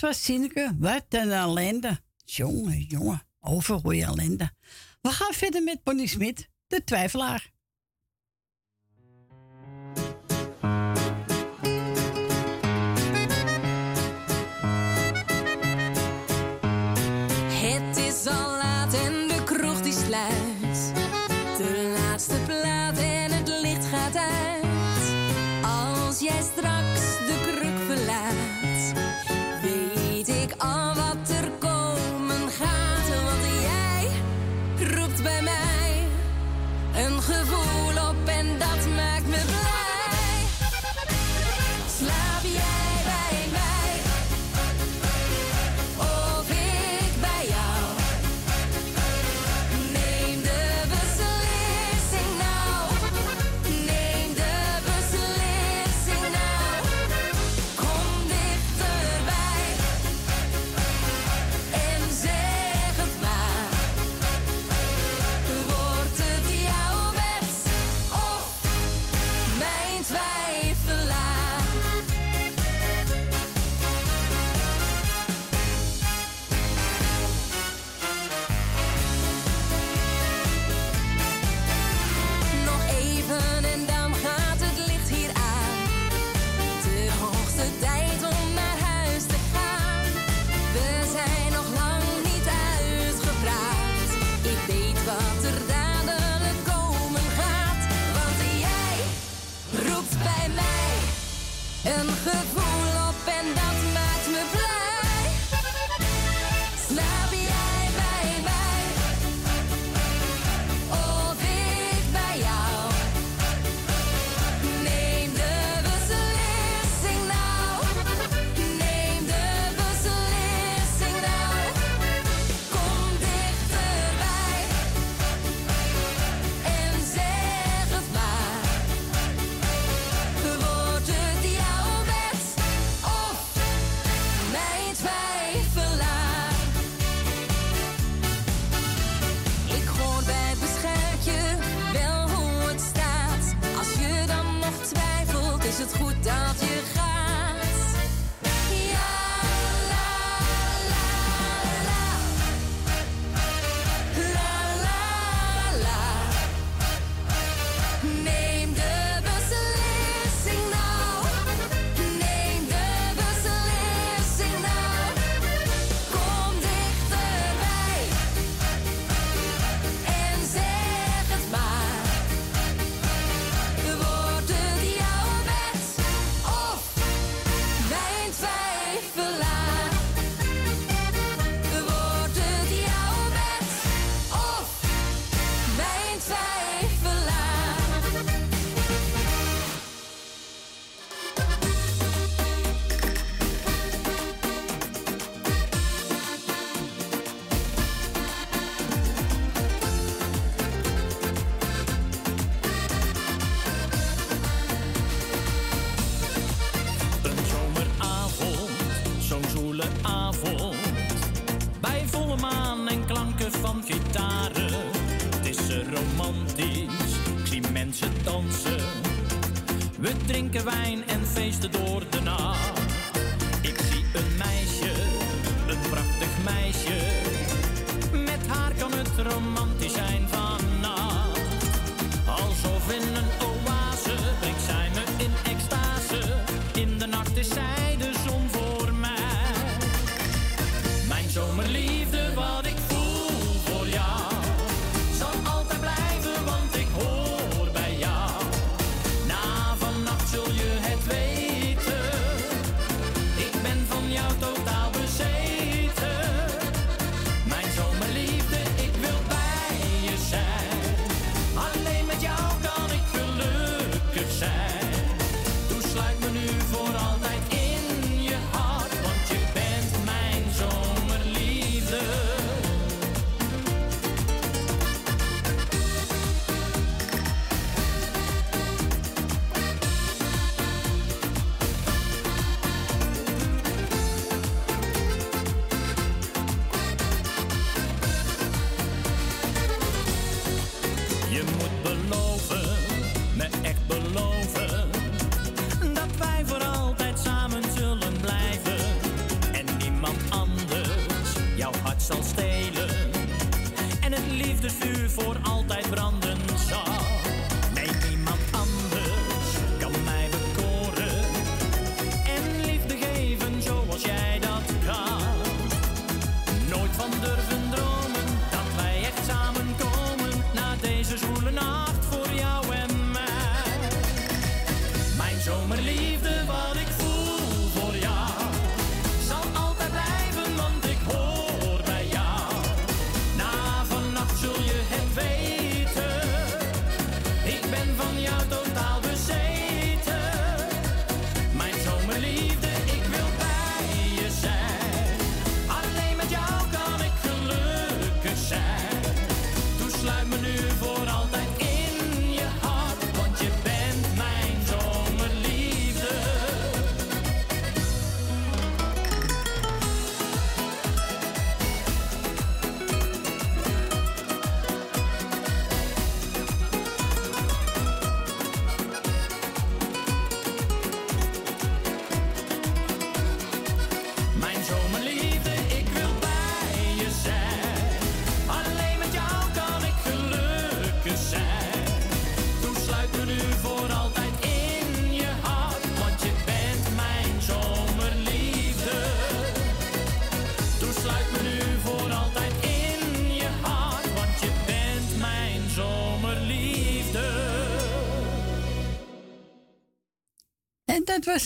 [0.02, 0.76] was Sineke.
[0.78, 2.00] Wat een ellende.
[2.24, 4.50] Jongen, jongen, overgooi ellende.
[5.00, 7.51] We gaan verder met Bonnie Smit, de twijfelaar.
[35.22, 35.61] bij mij.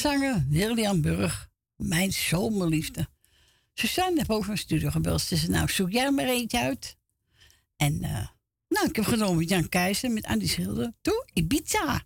[0.06, 3.08] zanger Lilian Burg, Mijn zomerliefde.
[3.72, 5.20] Ze staan boven mijn studio gebeld.
[5.20, 6.96] Ze zei, nou, zoek jij maar eentje uit.
[7.76, 8.26] En eh,
[8.68, 10.92] nou, ik heb genomen Jan Keijzer, met Andy Schilder.
[11.00, 12.04] toe, Ibiza.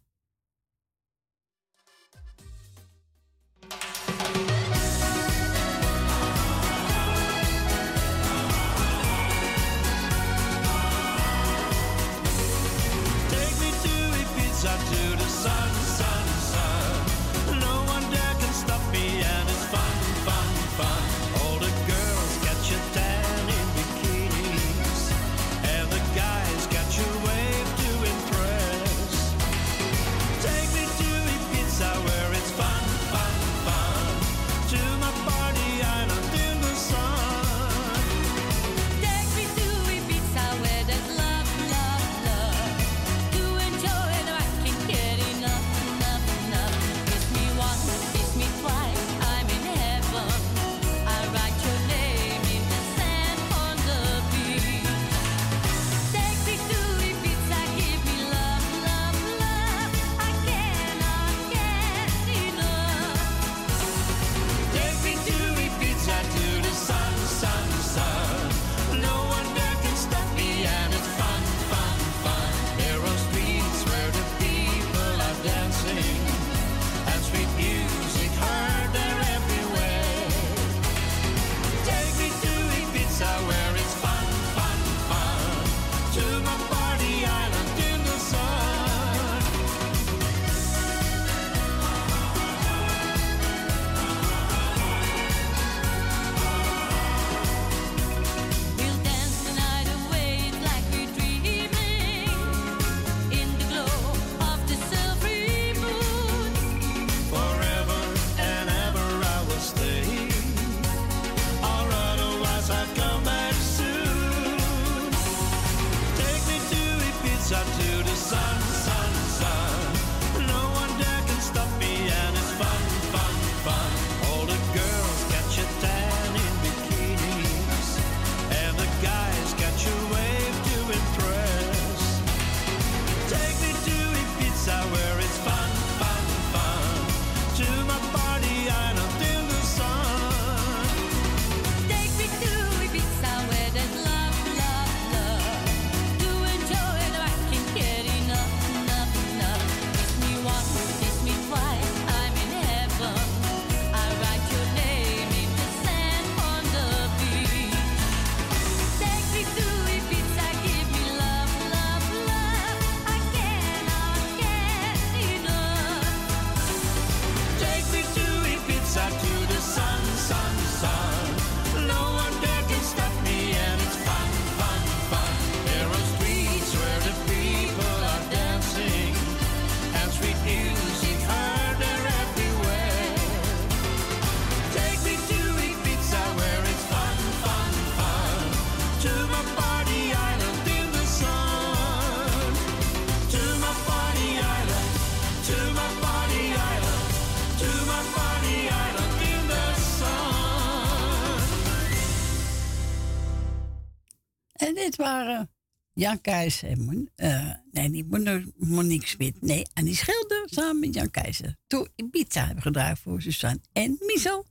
[206.00, 208.08] Jan Keizer en Mon uh, nee, niet
[208.56, 209.42] Monique Smit.
[209.42, 211.56] Nee, Annie Schilder samen met Jan Keizer.
[211.66, 214.44] Toen Ibiza hebben gedraaid voor Suzanne en Miso.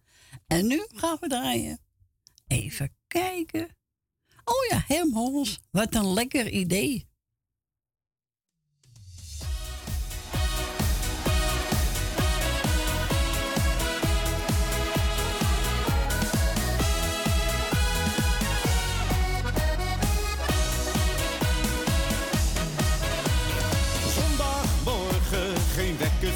[0.48, 1.80] En nu gaan we draaien.
[2.48, 3.78] Even kijken.
[4.44, 5.14] Oh ja, Hem
[5.72, 7.08] Wat een lekker idee.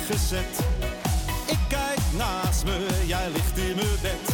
[0.06, 0.60] gezet.
[1.46, 4.33] Ik kijk naast me, jij ligt in mijn bed.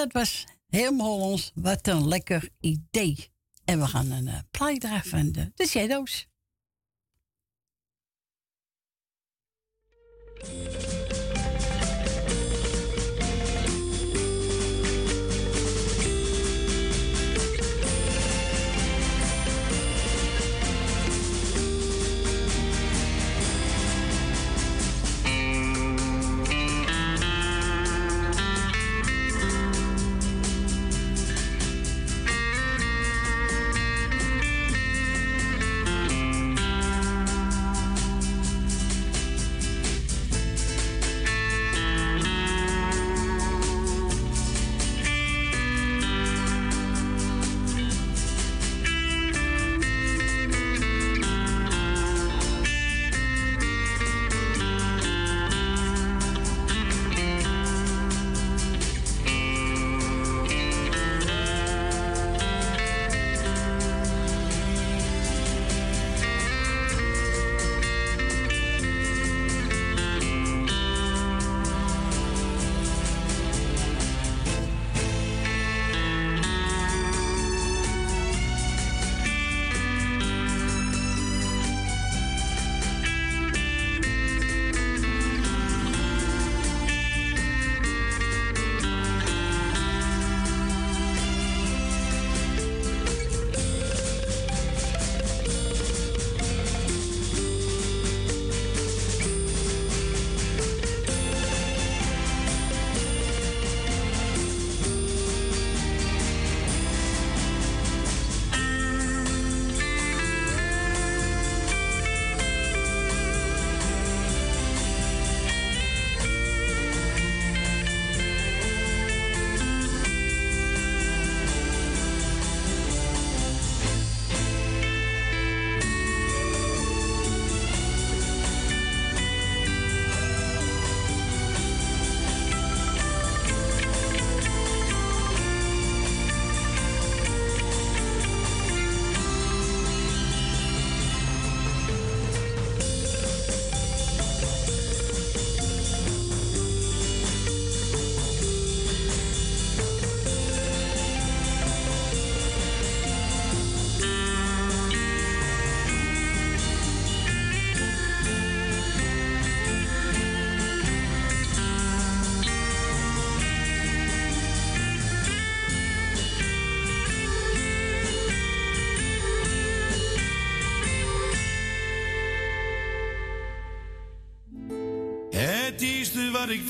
[0.00, 1.52] dat was helemaal Hollands.
[1.54, 3.30] Wat een lekker idee.
[3.64, 6.28] En we gaan een uh, plaatje van de, de Shadows.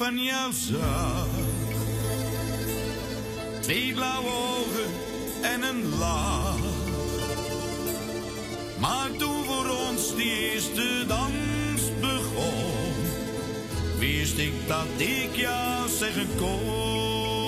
[0.00, 1.26] van jou zag.
[3.60, 4.90] Twee blauwe ogen
[5.42, 6.58] en een lach.
[8.78, 12.94] Maar toen voor ons die eerste dans begon,
[13.98, 17.39] wist ik dat ik ja zeggen kon.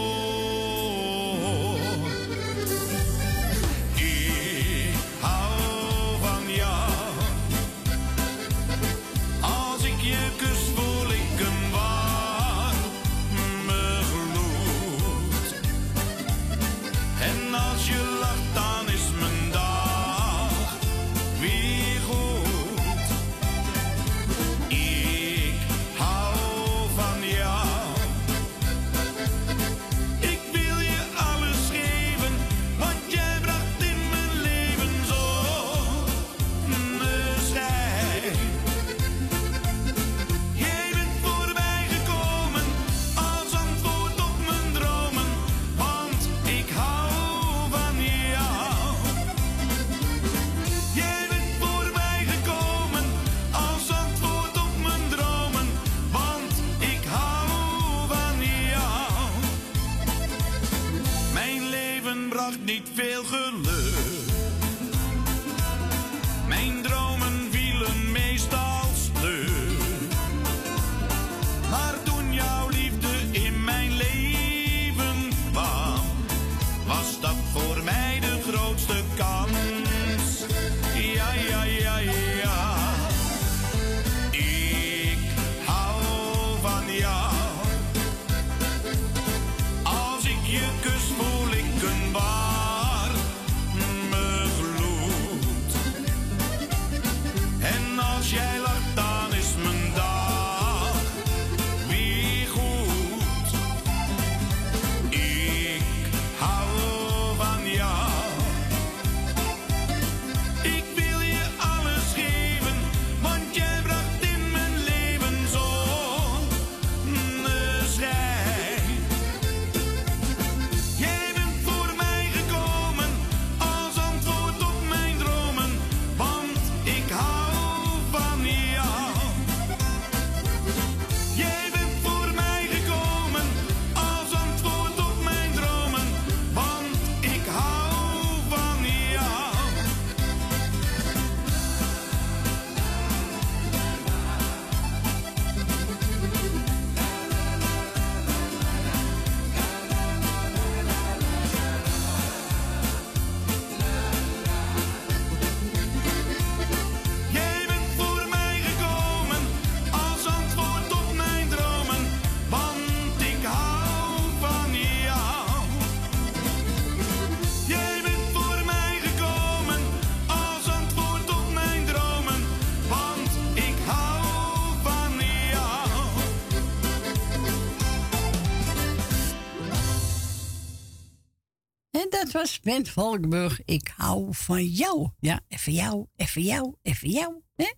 [182.43, 183.65] was Bent Valkenburg.
[183.65, 185.11] Ik hou van jou.
[185.19, 187.43] Ja, even jou, even jou, even jou.
[187.55, 187.73] Hè?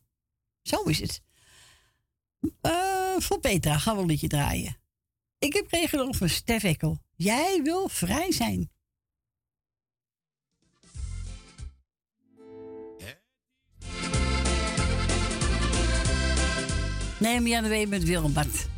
[0.62, 1.22] Zo is het.
[2.60, 4.76] Eh, voor Petra gaan we een liedje draaien.
[5.38, 6.98] Ik heb regelingen van Stef Ekkel.
[7.16, 8.70] Jij wil vrij zijn.
[17.18, 18.73] Neem maar aan de Wee met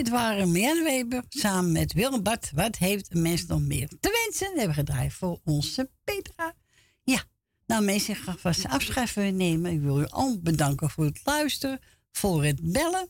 [0.00, 2.50] dit waren Marianne Weber samen met Willem Bart.
[2.54, 4.46] Wat heeft een mens nog meer te wensen?
[4.46, 6.54] Dat hebben we gedraaid voor onze Petra.
[7.02, 7.24] Ja,
[7.66, 9.72] nou mensen, ik ga vast afscheid nemen.
[9.72, 11.80] Ik wil u al bedanken voor het luisteren,
[12.10, 13.08] voor het bellen.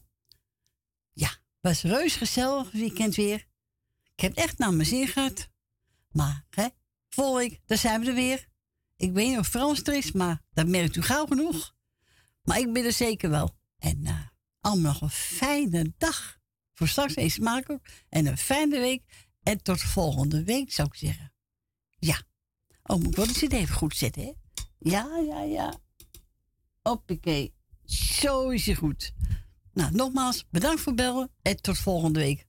[1.12, 3.46] Ja, was reus gezellig weekend weer.
[4.14, 5.48] Ik heb echt naar mijn zin gehad.
[6.10, 6.66] Maar, hè,
[7.08, 8.48] volgende daar zijn we er weer.
[8.96, 11.74] Ik weet niet of Frans er is, maar dat merkt u gauw genoeg.
[12.42, 13.56] Maar ik ben er zeker wel.
[13.78, 14.20] En eh,
[14.60, 16.39] allemaal nog een fijne dag.
[16.80, 17.86] Voor straks eens maken ook.
[18.08, 19.02] En een fijne week.
[19.42, 21.32] En tot volgende week, zou ik zeggen.
[21.98, 22.22] Ja.
[22.82, 24.32] Oh, moet ik wel de cd even goed zetten, hè?
[24.78, 25.74] Ja, ja, ja.
[26.82, 27.54] Hoppakee.
[27.84, 29.12] Zo is je goed.
[29.72, 31.30] Nou, nogmaals, bedankt voor bellen.
[31.42, 32.46] En tot volgende week.